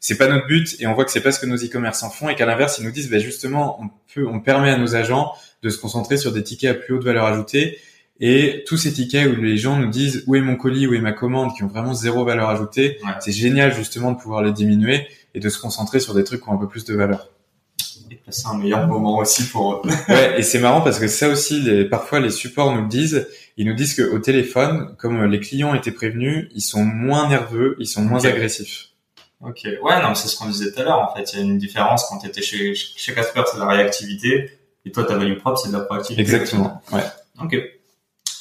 [0.00, 2.30] c'est pas notre but et on voit que c'est pas ce que nos e-commerçants font
[2.30, 5.32] et qu'à l'inverse ils nous disent ben justement on peut on permet à nos agents
[5.62, 7.78] de se concentrer sur des tickets à plus haute valeur ajoutée.
[8.22, 11.00] Et tous ces tickets où les gens nous disent où est mon colis où est
[11.00, 15.06] ma commande qui ont vraiment zéro valeur ajoutée c'est génial justement de pouvoir les diminuer
[15.34, 17.28] et de se concentrer sur des trucs qui ont un peu plus de valeur.
[18.28, 21.84] C'est un meilleur moment aussi pour ouais, et c'est marrant parce que ça aussi, les,
[21.84, 23.28] parfois les supports nous le disent.
[23.56, 27.86] Ils nous disent qu'au téléphone, comme les clients étaient prévenus, ils sont moins nerveux, ils
[27.86, 28.89] sont moins agressifs.
[29.42, 30.98] Ok, ouais, non, c'est ce qu'on disait tout à l'heure.
[30.98, 33.60] En fait, il y a une différence quand tu étais chez chez Casper, c'est de
[33.60, 34.50] la réactivité,
[34.84, 36.20] et toi, ta value propre, c'est de la proactivité.
[36.20, 36.82] Exactement.
[36.92, 37.04] Ouais.
[37.42, 37.56] Ok.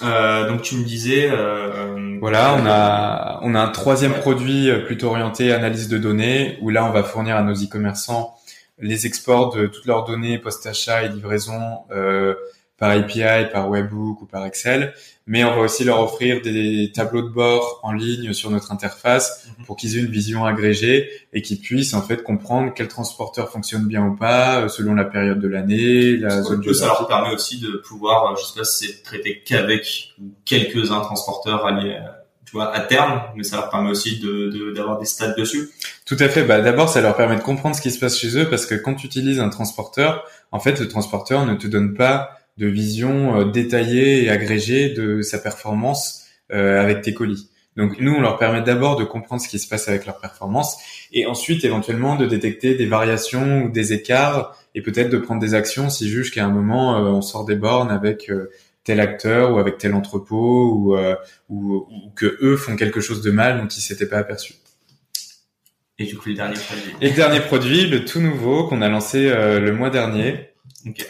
[0.01, 1.29] Euh, donc tu me disais.
[1.31, 6.69] Euh, voilà, on a on a un troisième produit plutôt orienté analyse de données où
[6.69, 8.35] là on va fournir à nos e-commerçants
[8.79, 12.35] les exports de toutes leurs données post-achat et livraison euh,
[12.79, 14.93] par API, par Webbook ou par Excel,
[15.27, 19.47] mais on va aussi leur offrir des tableaux de bord en ligne sur notre interface
[19.59, 19.65] mhm.
[19.65, 23.85] pour qu'ils aient une vision agrégée et qu'ils puissent en fait comprendre quel transporteur fonctionne
[23.85, 27.59] bien ou pas euh, selon la période de l'année, la zone Ça leur permet aussi
[27.59, 30.15] de pouvoir, je sais pas si c'est traité qu'avec
[30.45, 31.99] quelques-uns transporteurs alliés
[32.49, 35.69] tu vois, à terme, mais ça leur permet aussi de d'avoir des stats dessus.
[36.07, 36.43] Tout à fait.
[36.43, 38.73] Bah, d'abord, ça leur permet de comprendre ce qui se passe chez eux parce que
[38.73, 43.39] quand tu utilises un transporteur, en fait, le transporteur ne te donne pas de vision
[43.39, 47.49] euh, détaillée et agrégée de sa performance euh, avec tes colis.
[47.75, 50.77] Donc nous, on leur permet d'abord de comprendre ce qui se passe avec leur performance
[51.11, 55.55] et ensuite éventuellement de détecter des variations ou des écarts et peut-être de prendre des
[55.55, 58.29] actions si juge qu'à un moment euh, on sort des bornes avec
[58.89, 61.15] tel acteur ou avec tel entrepôt ou, euh,
[61.49, 64.55] ou, que eux font quelque chose de mal dont ils s'étaient pas aperçus.
[65.99, 66.95] Et du coup, le dernier produit.
[67.01, 70.48] Et le dernier produit, le tout nouveau qu'on a lancé euh, le mois dernier.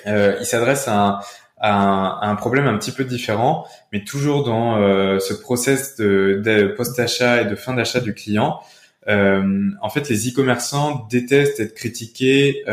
[0.07, 1.21] Euh, il s'adresse à
[1.61, 4.77] un, à, problème un petit peu différent, mais toujours dans
[5.19, 8.59] ce process de, de post-achat et de fin d'achat du client.
[9.07, 12.63] en fait, les e-commerçants détestent être critiqués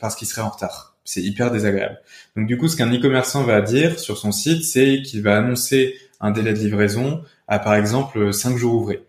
[0.00, 2.00] parce qu'ils seraient en retard c'est hyper désagréable.
[2.36, 5.94] Donc du coup, ce qu'un e-commerçant va dire sur son site, c'est qu'il va annoncer
[6.20, 9.02] un délai de livraison à par exemple 5 jours ouvrés.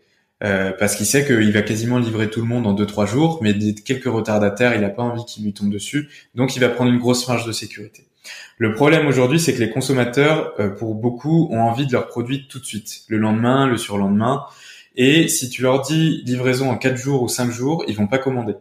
[0.44, 3.56] Euh, parce qu'il sait qu'il va quasiment livrer tout le monde en 2-3 jours, mais
[3.74, 7.00] quelques retardataires, il n'a pas envie qu'ils lui tombent dessus, donc il va prendre une
[7.00, 8.06] grosse marge de sécurité.
[8.58, 12.48] Le problème aujourd'hui, c'est que les consommateurs, euh, pour beaucoup, ont envie de leurs produits
[12.48, 14.46] tout de suite, le lendemain, le surlendemain,
[14.96, 18.18] et si tu leur dis livraison en 4 jours ou 5 jours, ils vont pas
[18.20, 18.56] commander.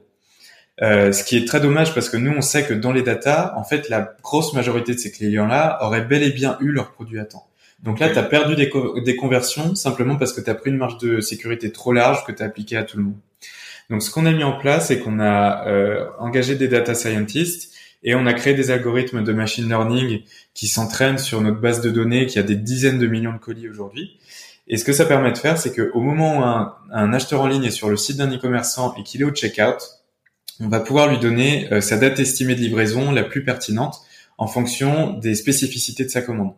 [0.82, 3.54] Euh, ce qui est très dommage parce que nous, on sait que dans les datas,
[3.56, 7.18] en fait, la grosse majorité de ces clients-là auraient bel et bien eu leur produit
[7.18, 7.46] à temps.
[7.82, 8.70] Donc là, tu as perdu des,
[9.04, 12.32] des, conversions simplement parce que tu as pris une marge de sécurité trop large que
[12.32, 13.16] tu as appliqué à tout le monde.
[13.90, 17.72] Donc ce qu'on a mis en place, c'est qu'on a euh, engagé des data scientists
[18.02, 20.22] et on a créé des algorithmes de machine learning
[20.54, 23.68] qui s'entraînent sur notre base de données qui a des dizaines de millions de colis
[23.68, 24.18] aujourd'hui.
[24.68, 27.46] Et ce que ça permet de faire, c'est qu'au moment où un, un acheteur en
[27.46, 29.78] ligne est sur le site d'un e-commerçant et qu'il est au checkout,
[30.58, 34.00] on va pouvoir lui donner euh, sa date estimée de livraison la plus pertinente
[34.38, 36.54] en fonction des spécificités de sa commande.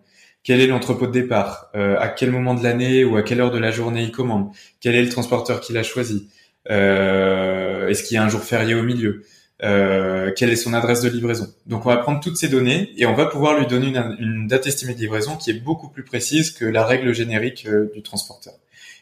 [0.48, 1.68] Quel est l'entrepôt de départ?
[1.74, 4.48] Euh, À quel moment de l'année ou à quelle heure de la journée il commande?
[4.80, 6.30] Quel est le transporteur qu'il a choisi?
[6.70, 9.26] Euh, Est-ce qu'il y a un jour férié au milieu?
[9.60, 11.52] Quelle est son adresse de livraison?
[11.66, 14.46] Donc on va prendre toutes ces données et on va pouvoir lui donner une, une
[14.46, 18.54] date estimée de livraison qui est beaucoup plus précise que la règle générique du transporteur.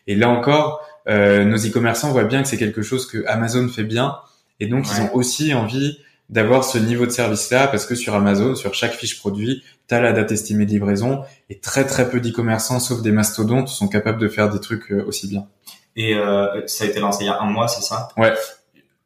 [0.09, 4.17] Et là encore, nos e-commerçants voient bien que c'est quelque chose que Amazon fait bien
[4.59, 5.99] et donc, ils ont aussi envie
[6.29, 10.01] d'avoir ce niveau de service-là parce que sur Amazon, sur chaque fiche produit, tu as
[10.01, 14.19] la date estimée de livraison et très très peu d'e-commerçants, sauf des mastodontes, sont capables
[14.19, 15.47] de faire des trucs euh, aussi bien.
[15.95, 18.09] Et euh, ça a été lancé il y a un mois, c'est ça?
[18.17, 18.35] Ouais.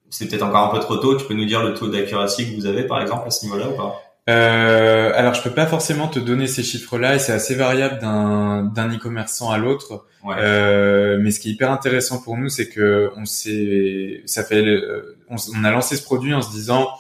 [0.09, 1.17] C'est peut-être encore un peu trop tôt.
[1.17, 3.69] Tu peux nous dire le taux d'accuracy que vous avez, par exemple, à ce niveau-là
[3.69, 4.03] ou pas?
[4.29, 8.95] Euh, alors je peux pas forcément te donner ces chiffres-là et c'est assez variable d'un
[8.95, 10.05] e-commerçant à l'autre.
[10.27, 14.63] Euh, mais ce qui est hyper intéressant pour nous, c'est que on s'est, ça fait,
[15.29, 16.91] on, a lancé ce produit en se disant,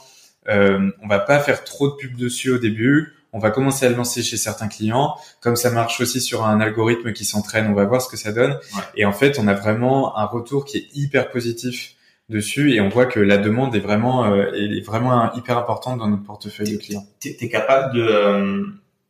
[0.51, 3.15] euh, on va pas faire trop de pub dessus au début.
[3.33, 5.15] On va commencer à le lancer chez certains clients.
[5.41, 8.33] Comme ça marche aussi sur un algorithme qui s'entraîne, on va voir ce que ça
[8.33, 8.59] donne.
[8.97, 11.95] Et en fait, on a vraiment un retour qui est hyper positif
[12.31, 16.09] dessus et on voit que la demande est vraiment euh, est vraiment hyper importante dans
[16.09, 17.05] notre portefeuille de clients.
[17.19, 18.65] T'es es capable de euh,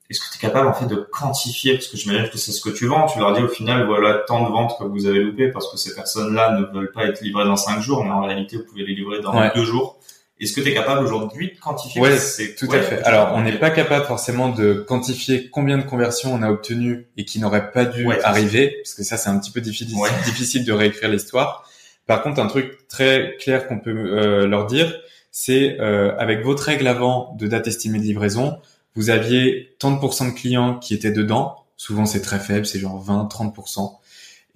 [0.09, 1.75] est-ce que tu es capable en fait de quantifier?
[1.75, 4.15] Parce que j'imagine que c'est ce que tu vends, tu leur dis au final voilà
[4.27, 7.21] tant de ventes que vous avez loupé parce que ces personnes-là ne veulent pas être
[7.21, 10.00] livrées dans cinq jours mais en réalité vous pouvez les livrer dans deux jours.
[10.41, 13.03] Est-ce que tu es capable aujourd'hui de quantifier Oui, c'est tout à fait.
[13.05, 17.25] Alors, on n'est pas capable forcément de quantifier combien de conversions on a obtenues et
[17.27, 20.73] qui n'auraient pas dû arriver, parce que ça, c'est un petit peu difficile, difficile de
[20.73, 21.69] réécrire l'histoire.
[22.07, 24.99] Par contre, un truc très clair qu'on peut euh, leur dire,
[25.31, 28.59] c'est euh, avec votre règle avant de date estimée de livraison,
[28.97, 31.57] vous aviez tant de pourcents de clients qui étaient dedans.
[31.77, 33.99] Souvent, c'est très faible, c'est genre 20, 30%.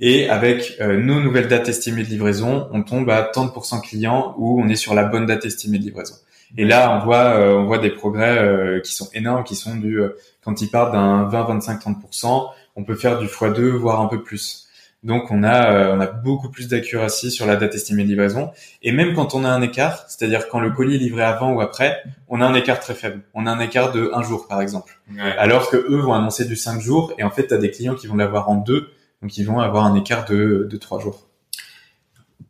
[0.01, 3.80] Et avec euh, nos nouvelles dates estimées de livraison, on tombe à tant de pourcents
[3.80, 6.14] clients où on est sur la bonne date estimée de livraison.
[6.57, 9.76] Et là, on voit, euh, on voit des progrès euh, qui sont énormes, qui sont
[9.76, 10.01] du,
[10.42, 14.22] quand ils partent d'un 20, 25, 30%, on peut faire du x2, voire un peu
[14.22, 14.62] plus.
[15.05, 18.90] Donc on a on a beaucoup plus d'accuracy sur la date estimée de livraison et
[18.90, 22.03] même quand on a un écart, c'est-à-dire quand le colis est livré avant ou après,
[22.28, 23.20] on a un écart très faible.
[23.34, 24.99] On a un écart de un jour par exemple.
[25.36, 27.95] Alors que eux vont annoncer du 5 jours et en fait tu as des clients
[27.95, 31.26] qui vont l'avoir en deux donc ils vont avoir un écart de de 3 jours.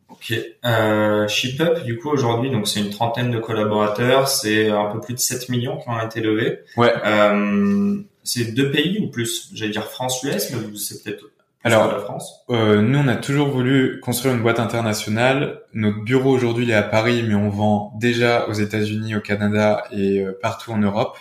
[0.09, 0.33] Ok.
[0.65, 5.13] Euh, ShipUp, du coup, aujourd'hui, donc c'est une trentaine de collaborateurs, c'est un peu plus
[5.13, 6.59] de 7 millions qui ont été levés.
[6.75, 6.93] Ouais.
[7.05, 9.51] Euh, c'est deux pays ou plus?
[9.53, 11.25] J'allais dire France-US, mais c'est peut-être
[11.63, 12.43] alors, la France.
[12.51, 15.61] Euh, nous, on a toujours voulu construire une boîte internationale.
[15.73, 19.83] Notre bureau aujourd'hui il est à Paris, mais on vend déjà aux États-Unis, au Canada
[19.91, 21.17] et euh, partout en Europe.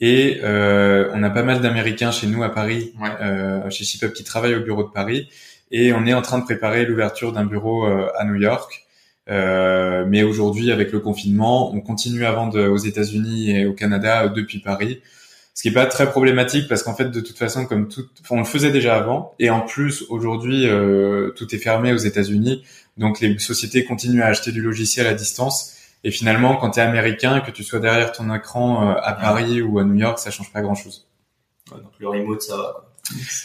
[0.00, 4.24] Et euh, on a pas mal d'Américains chez nous à Paris, euh, chez ShipUp, qui
[4.24, 5.28] travaillent au bureau de Paris.
[5.70, 8.86] Et on est en train de préparer l'ouverture d'un bureau euh, à New York.
[9.28, 14.60] mais aujourd'hui, avec le confinement, on continue à vendre aux États-Unis et au Canada depuis
[14.60, 15.00] Paris.
[15.54, 18.38] Ce qui est pas très problématique parce qu'en fait de toute façon comme tout on
[18.38, 19.34] le faisait déjà avant.
[19.38, 22.64] Et en plus aujourd'hui euh, tout est fermé aux États-Unis.
[22.96, 25.73] Donc les sociétés continuent à acheter du logiciel à distance
[26.04, 29.62] et finalement quand tu es américain que tu sois derrière ton écran euh, à Paris
[29.62, 31.08] ou à New York ça change pas grand-chose.
[31.70, 32.90] donc le remote ça va.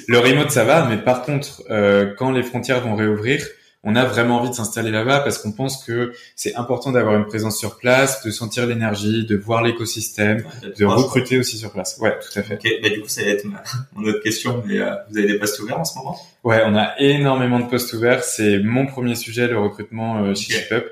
[0.08, 3.46] Le remote ça va mais par contre euh, quand les frontières vont réouvrir
[3.84, 7.26] on a vraiment envie de s'installer là-bas parce qu'on pense que c'est important d'avoir une
[7.26, 10.44] présence sur place, de sentir l'énergie, de voir l'écosystème,
[10.78, 11.98] de recruter aussi sur place.
[12.02, 12.56] Ouais, tout à fait.
[12.56, 15.28] Ok, bah du coup ça va être ma, mon autre question, mais euh, vous avez
[15.28, 16.20] des postes ouverts en ce moment?
[16.44, 18.24] Ouais, on a énormément de postes ouverts.
[18.24, 20.86] C'est mon premier sujet, le recrutement euh, chez okay.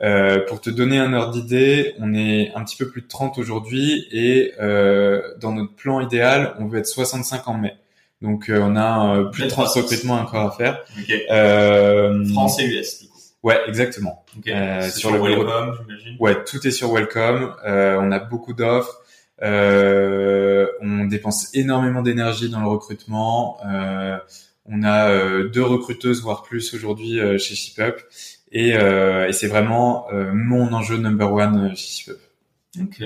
[0.00, 3.38] Euh, pour te donner un ordre d'idée, on est un petit peu plus de 30
[3.38, 7.74] aujourd'hui et euh, dans notre plan idéal, on veut être 65 en mai.
[8.22, 10.84] Donc euh, on a euh, plus de 30 recrutements encore à faire.
[11.30, 13.18] Euh, France et US du coup.
[13.44, 14.24] Ouais, exactement.
[14.48, 16.16] Euh, sur, le Welcome, j'imagine.
[16.18, 17.54] Ouais, tout est sur Welcome.
[17.64, 19.00] on a beaucoup d'offres.
[19.40, 23.58] on dépense énormément d'énergie dans le recrutement.
[24.66, 28.02] on a deux recruteuses voire plus aujourd'hui chez ShipUp
[28.52, 32.18] et, et c'est vraiment mon enjeu number one chez ShipUp.
[32.80, 33.02] Ok.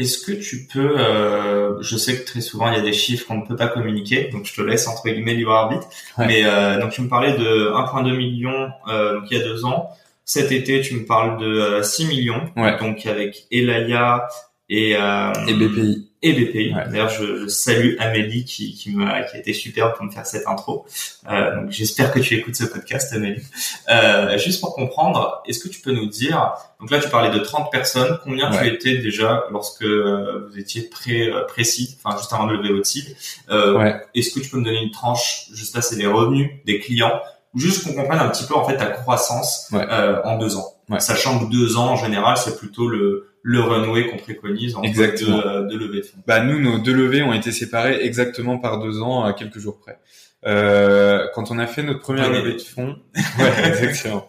[0.00, 3.26] Est-ce que tu peux, euh, je sais que très souvent il y a des chiffres
[3.26, 5.86] qu'on ne peut pas communiquer, donc je te laisse entre guillemets libre arbitre.
[6.16, 9.66] Mais euh, donc tu me parlais de 1,2 million euh, donc il y a deux
[9.66, 9.90] ans.
[10.24, 12.42] Cet été tu me parles de 6 millions,
[12.80, 14.26] donc avec Elaya
[14.70, 16.74] et, et BPI et BPI.
[16.90, 20.26] D'ailleurs, je, je, salue Amélie qui, qui, m'a, qui a été super pour me faire
[20.26, 20.86] cette intro.
[21.30, 23.42] Euh, donc, j'espère que tu écoutes ce podcast, Amélie.
[23.88, 27.38] Euh, juste pour comprendre, est-ce que tu peux nous dire, donc là, tu parlais de
[27.38, 32.32] 30 personnes, combien tu étais déjà lorsque euh, vous étiez pré, euh, précis, enfin, juste
[32.32, 33.10] avant de lever votre cible?
[33.50, 36.80] Euh, Est-ce que tu peux me donner une tranche, juste là, c'est les revenus des
[36.80, 37.20] clients,
[37.54, 40.74] juste qu'on comprenne un petit peu, en fait, ta croissance en deux ans.
[40.98, 45.38] Sachant que deux ans, en général, c'est plutôt le le runway qu'on préconise en exactement.
[45.38, 46.18] De, euh, de levée de fonds.
[46.26, 49.78] Bah nous, nos deux levées ont été séparées exactement par deux ans à quelques jours
[49.78, 49.98] près.
[50.46, 52.96] Euh, quand on a fait notre première levée de fonds,
[53.38, 54.26] ouais, exactement.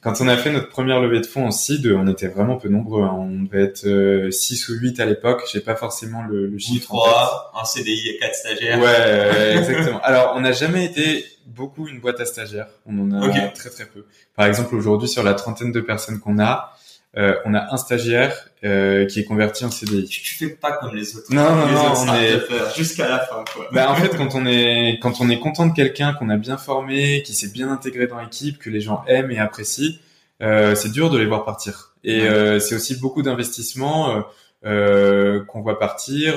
[0.00, 2.68] Quand on a fait notre première levée de fonds en seed, on était vraiment peu
[2.68, 3.02] nombreux.
[3.02, 3.14] Hein.
[3.18, 5.42] On devait être euh, 6 ou 8 à l'époque.
[5.52, 6.86] J'ai pas forcément le, le chiffre.
[6.86, 8.80] 3, un CDI et 4 stagiaires.
[8.80, 10.00] Ouais, exactement.
[10.02, 12.68] Alors, on n'a jamais été beaucoup une boîte à stagiaires.
[12.86, 14.06] On en a très très peu.
[14.36, 16.76] Par exemple, aujourd'hui, sur la trentaine de personnes qu'on a,
[17.16, 20.04] euh, on a un stagiaire euh, qui est converti en CDI.
[20.04, 21.26] Tu, fais pas comme les autres.
[21.30, 22.40] Non, non, non, on est
[22.76, 23.44] jusqu'à la fin.
[23.54, 23.66] Quoi.
[23.72, 26.58] Bah, en fait, quand on est quand on est content de quelqu'un qu'on a bien
[26.58, 29.94] formé, qui s'est bien intégré dans l'équipe, que les gens aiment et apprécient,
[30.42, 31.94] euh, c'est dur de les voir partir.
[32.04, 34.24] Et euh, c'est aussi beaucoup d'investissements
[34.64, 36.34] euh, qu'on voit partir.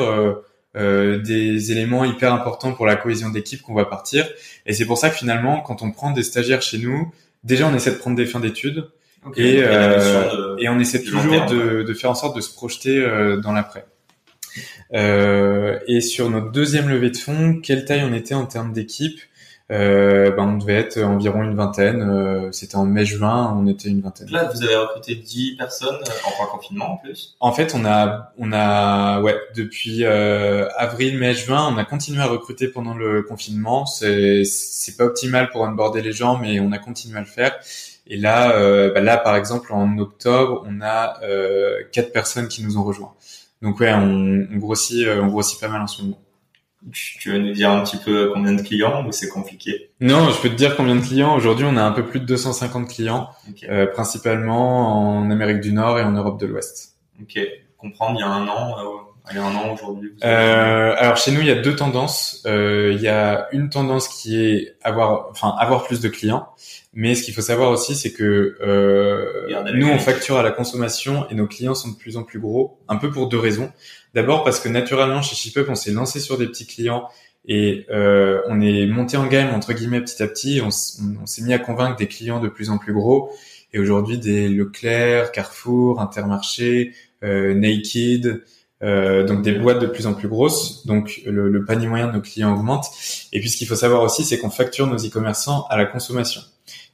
[0.73, 4.25] des éléments hyper importants pour la cohésion d'équipe qu'on voit partir.
[4.65, 7.11] Et c'est pour ça que finalement, quand on prend des stagiaires chez nous,
[7.43, 8.89] déjà on essaie de prendre des fins d'études.
[9.35, 13.37] Et, euh, et on essaie toujours de, de, faire en sorte de se projeter euh,
[13.37, 13.85] dans l'après.
[14.93, 19.19] Euh, et sur notre deuxième levée de fonds, quelle taille on était en termes d'équipe?
[19.71, 22.01] Euh, ben on devait être environ une vingtaine.
[22.01, 24.29] Euh, c'était en mai-juin, on était une vingtaine.
[24.29, 27.37] Là, vous avez recruté 10 personnes euh, en plein confinement en plus.
[27.39, 32.27] En fait, on a, on a, ouais, depuis avril, mai, juin, on a continué à
[32.27, 33.85] recruter pendant le confinement.
[33.85, 37.57] C'est, c'est pas optimal pour onboarder les gens, mais on a continué à le faire.
[38.11, 42.61] Et là, euh, bah là, par exemple, en octobre, on a euh, quatre personnes qui
[42.61, 43.13] nous ont rejoints.
[43.61, 46.19] Donc ouais, on, on grossit, euh, on grossit pas mal en ce moment.
[46.91, 49.91] Tu veux nous dire un petit peu combien de clients ou c'est compliqué?
[50.01, 51.33] Non, je peux te dire combien de clients.
[51.33, 53.29] Aujourd'hui, on a un peu plus de 250 clients,
[53.69, 56.97] euh, principalement en Amérique du Nord et en Europe de l'Ouest.
[57.21, 57.39] Ok.
[57.77, 58.75] Comprendre, il y a un an,
[59.25, 62.43] allez, un an aujourd'hui euh, Alors chez nous, il y a deux tendances.
[62.45, 66.49] Euh, il y a une tendance qui est avoir, enfin avoir plus de clients.
[66.93, 71.25] Mais ce qu'il faut savoir aussi, c'est que euh, nous, on facture à la consommation
[71.29, 73.71] et nos clients sont de plus en plus gros, un peu pour deux raisons.
[74.13, 77.07] D'abord parce que naturellement, chez ShipUp, on s'est lancé sur des petits clients
[77.45, 80.61] et euh, on est monté en gamme entre guillemets petit à petit.
[80.61, 83.31] On, on s'est mis à convaincre des clients de plus en plus gros.
[83.73, 88.43] Et aujourd'hui, des Leclerc, Carrefour, Intermarché, euh, Naked,
[88.83, 90.85] euh, donc des boîtes de plus en plus grosses.
[90.85, 92.87] Donc le, le, panier moyen de nos clients augmente.
[93.31, 96.41] Et puis ce qu'il faut savoir aussi, c'est qu'on facture nos e-commerçants à la consommation.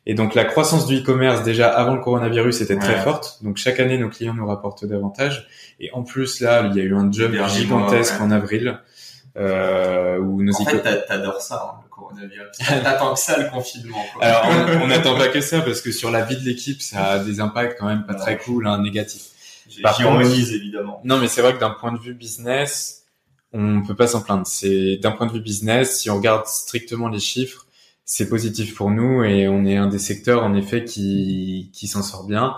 [0.09, 3.39] Et donc la croissance du e-commerce déjà avant le coronavirus était très forte.
[3.43, 5.49] Donc chaque année nos clients nous rapportent davantage.
[5.81, 8.79] Et en plus là, il y a eu un jump gigantesque en avril.
[9.35, 12.57] Euh, où nos en fait, t'adores ça, hein, le coronavirus.
[12.83, 14.03] T'attends que ça, le confinement.
[14.15, 14.25] Quoi.
[14.25, 14.47] Alors,
[14.81, 17.39] on n'attend pas que ça, parce que sur la vie de l'équipe, ça a des
[17.39, 19.27] impacts quand même pas très cool, hein, négatifs.
[19.69, 21.01] J'ironise évidemment.
[21.03, 23.03] Non, mais c'est vrai que d'un point de vue business,
[23.53, 24.47] on peut pas s'en plaindre.
[24.47, 27.66] C'est d'un point de vue business, si on regarde strictement les chiffres,
[28.07, 32.01] c'est positif pour nous et on est un des secteurs en effet qui qui s'en
[32.01, 32.55] sort bien.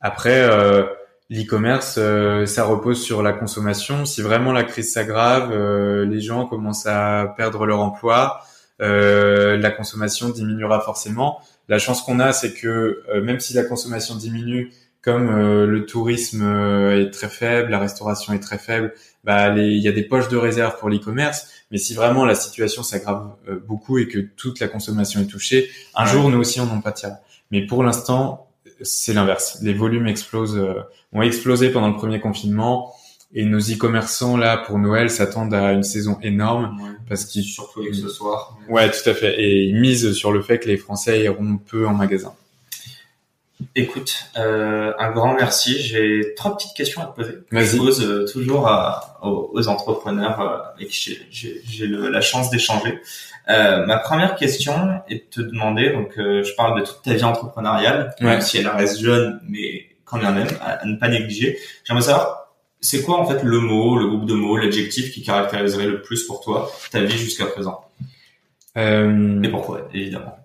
[0.00, 0.84] Après, euh,
[1.30, 4.04] l'e-commerce, euh, ça repose sur la consommation.
[4.04, 8.40] Si vraiment la crise s'aggrave, euh, les gens commencent à perdre leur emploi,
[8.80, 11.40] la consommation diminuera forcément.
[11.68, 14.72] La chance qu'on a, c'est que même si la consommation diminue,
[15.08, 18.92] comme euh, le tourisme euh, est très faible, la restauration est très faible,
[19.24, 21.57] bah il y a des poches de réserve pour l'e-commerce.
[21.70, 25.70] Mais si vraiment la situation s'aggrave euh, beaucoup et que toute la consommation est touchée,
[25.94, 27.18] un jour nous aussi on en pâtira.
[27.50, 28.48] Mais pour l'instant,
[28.82, 29.58] c'est l'inverse.
[29.62, 30.62] Les volumes explosent,
[31.12, 32.94] ont explosé pendant le premier confinement.
[33.34, 37.94] Et nos e-commerçants là pour Noël s'attendent à une saison énorme parce qu'ils surtout avec
[37.94, 38.56] ce soir.
[38.70, 39.38] Ouais, tout à fait.
[39.40, 42.32] Et ils misent sur le fait que les Français iront peu en magasin.
[43.74, 45.80] Écoute, euh, un grand merci.
[45.80, 47.34] J'ai trois petites questions à te poser.
[47.50, 48.70] Je pose euh, toujours
[49.22, 53.00] aux, entrepreneurs euh, avec qui j'ai la chance d'échanger.
[53.48, 57.24] Euh, ma première question est de te demander, donc je parle de toute ta vie
[57.24, 61.58] entrepreneuriale, même si elle reste jeune, mais quand même, à, ne pas négliger.
[61.84, 65.86] J'aimerais savoir, c'est quoi en fait le mot, le groupe de mots, l'adjectif qui caractériserait
[65.86, 67.84] le plus pour toi ta vie jusqu'à présent?
[68.76, 70.38] Et pourquoi, évidemment?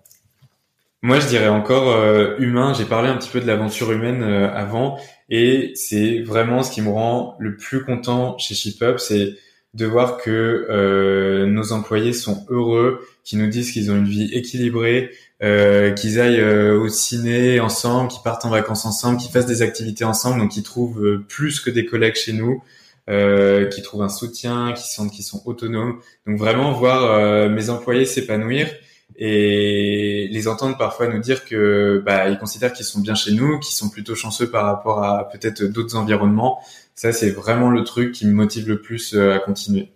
[1.04, 2.72] Moi, je dirais encore euh, humain.
[2.72, 4.98] J'ai parlé un petit peu de l'aventure humaine euh, avant,
[5.28, 9.34] et c'est vraiment ce qui me rend le plus content chez ShipUp, c'est
[9.74, 14.30] de voir que euh, nos employés sont heureux, qu'ils nous disent qu'ils ont une vie
[14.32, 15.10] équilibrée,
[15.42, 20.40] qu'ils aillent au ciné ensemble, qu'ils partent en vacances ensemble, qu'ils fassent des activités ensemble,
[20.40, 22.62] donc qu'ils trouvent plus que des collègues chez nous.
[23.10, 26.00] Euh, qui trouvent un soutien, qui sentent qu'ils sont autonomes.
[26.26, 28.68] Donc vraiment voir mes employés s'épanouir,
[29.16, 33.58] et les entendre parfois nous dire que bah, ils considèrent qu'ils sont bien chez nous,
[33.60, 36.60] qu'ils sont plutôt chanceux par rapport à peut-être d'autres environnements.
[36.94, 39.92] Ça, c'est vraiment le truc qui me motive le plus euh, à continuer.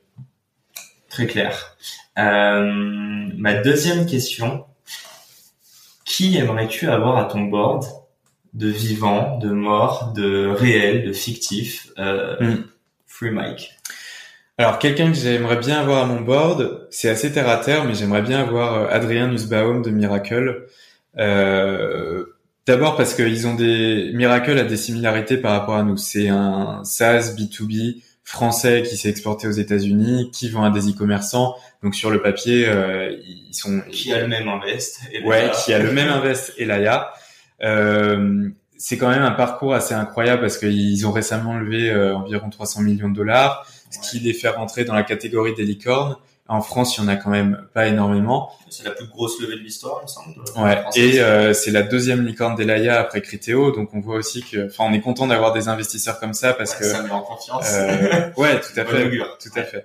[1.09, 1.77] Très clair.
[2.19, 4.65] Euh, ma deuxième question
[6.05, 7.85] qui aimerais-tu avoir à ton board
[8.55, 12.65] de vivant, de mort, de réel, de fictif euh, hmm.
[13.07, 13.78] Free Mike.
[14.61, 17.95] Alors quelqu'un que j'aimerais bien avoir à mon board, c'est assez terre à terre, mais
[17.95, 20.67] j'aimerais bien avoir euh, Adrien Nussbaum de Miracle.
[21.17, 22.25] Euh,
[22.67, 25.97] D'abord parce qu'ils ont des Miracle a des similarités par rapport à nous.
[25.97, 31.55] C'est un SaaS B2B français qui s'est exporté aux États-Unis, qui vend à des e-commerçants.
[31.83, 35.01] Donc sur le papier, euh, ils sont qui a le même invest.
[35.13, 37.11] Et ouais, qui a le même invest et Laia.
[37.63, 42.83] Euh, c'est quand même un parcours assez incroyable parce qu'ils ont récemment levé environ 300
[42.83, 46.17] millions de dollars ce qui les fait rentrer dans la catégorie des licornes.
[46.51, 48.51] En France, il y en a quand même pas énormément.
[48.71, 50.67] C'est la plus grosse levée de l'histoire, il me semble.
[50.67, 50.83] Ouais.
[50.97, 54.85] Et euh, c'est la deuxième licorne d'Elaya après Criteo, donc on voit aussi que, enfin,
[54.89, 57.67] on est content d'avoir des investisseurs comme ça parce que ça me met en confiance.
[57.75, 59.85] Euh, ouais, tout à fait, tout à fait.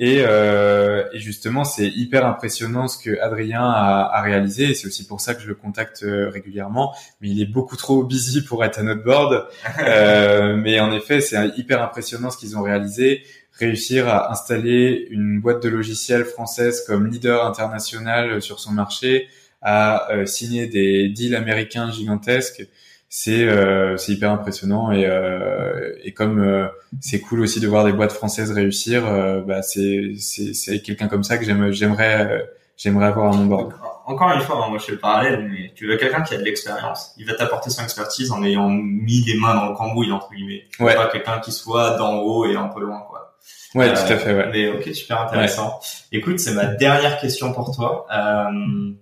[0.00, 4.74] Et, euh, et justement, c'est hyper impressionnant ce que Adrien a, a réalisé.
[4.74, 6.94] C'est aussi pour ça que je le contacte euh, régulièrement.
[7.20, 9.48] Mais il est beaucoup trop busy pour être à notre board.
[9.80, 13.24] euh, mais en effet, c'est hyper impressionnant ce qu'ils ont réalisé
[13.58, 19.28] réussir à installer une boîte de logiciels française comme leader international sur son marché,
[19.62, 22.66] à euh, signer des deals américains gigantesques,
[23.08, 26.68] c'est euh, c'est hyper impressionnant et euh, et comme
[27.00, 29.02] c'est cool aussi de voir des boîtes françaises réussir,
[29.46, 32.46] bah c'est c'est c'est quelqu'un comme ça que j'aime j'aimerais
[32.76, 33.72] j'aimerais avoir à mon bord.
[34.06, 36.38] Encore une fois, hein, moi je fais le parallèle, mais tu veux quelqu'un qui a
[36.38, 37.12] de l'expérience.
[37.18, 40.64] Il va t'apporter son expertise en ayant mis les mains dans le cambouis entre guillemets.
[40.80, 40.94] Ouais.
[40.94, 43.27] Pas quelqu'un qui soit d'en haut et un peu loin quoi.
[43.74, 44.34] Ouais, tout à fait.
[44.34, 44.48] Ouais.
[44.52, 45.80] Mais ok, super intéressant.
[46.12, 48.06] Écoute, c'est ma dernière question pour toi.
[48.10, 48.92] Euh,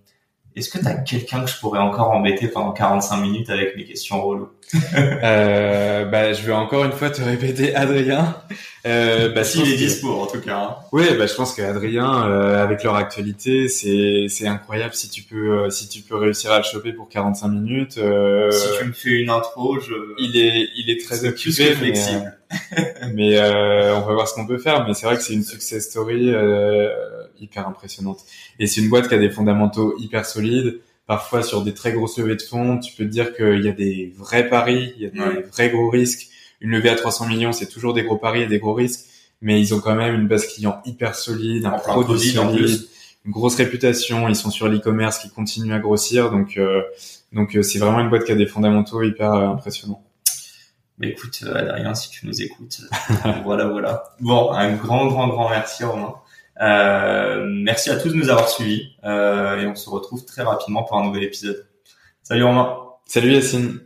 [0.57, 3.85] Est-ce que tu as quelqu'un que je pourrais encore embêter pendant 45 minutes avec mes
[3.85, 4.51] questions reloues
[4.97, 8.37] euh, bah, Je vais encore une fois te répéter Adrien.
[8.87, 10.59] Euh, bah, S'il est dispo, en tout cas.
[10.59, 10.77] Hein.
[10.93, 15.65] Oui, bah, je pense qu'Adrien, euh, avec leur actualité, c'est c'est incroyable si tu peux
[15.65, 17.99] euh, si tu peux réussir à le choper pour 45 minutes.
[17.99, 19.93] Euh, si tu me fais une intro, je.
[20.19, 22.33] Il est il est très occupé, flexible.
[23.15, 24.87] Mais, on va voir ce qu'on peut faire.
[24.87, 26.33] Mais c'est vrai que c'est une success story
[27.41, 28.21] hyper impressionnante.
[28.61, 30.79] Et c'est une boîte qui a des fondamentaux hyper solides.
[31.07, 33.73] Parfois sur des très grosses levées de fonds, tu peux te dire qu'il y a
[33.73, 36.29] des vrais paris, il y a des vrais gros risques
[36.61, 39.07] une levée à 300 millions, c'est toujours des gros paris et des gros risques,
[39.41, 42.81] mais ils ont quand même une base client hyper solide, un produit solide,
[43.25, 44.29] une grosse réputation.
[44.29, 46.83] Ils sont sur l'e-commerce qui continue à grossir, donc euh,
[47.33, 50.03] donc euh, c'est vraiment une boîte qui a des fondamentaux hyper euh, impressionnants.
[50.99, 52.81] Mais écoute, Adrien, si tu nous écoutes,
[53.45, 54.05] voilà, voilà.
[54.21, 56.15] Bon, un grand, grand, grand merci Romain.
[56.61, 60.85] Euh, merci à tous de nous avoir suivis euh, et on se retrouve très rapidement
[60.85, 61.67] pour un nouvel épisode.
[62.23, 62.79] Salut Romain.
[63.05, 63.86] Salut Yacine.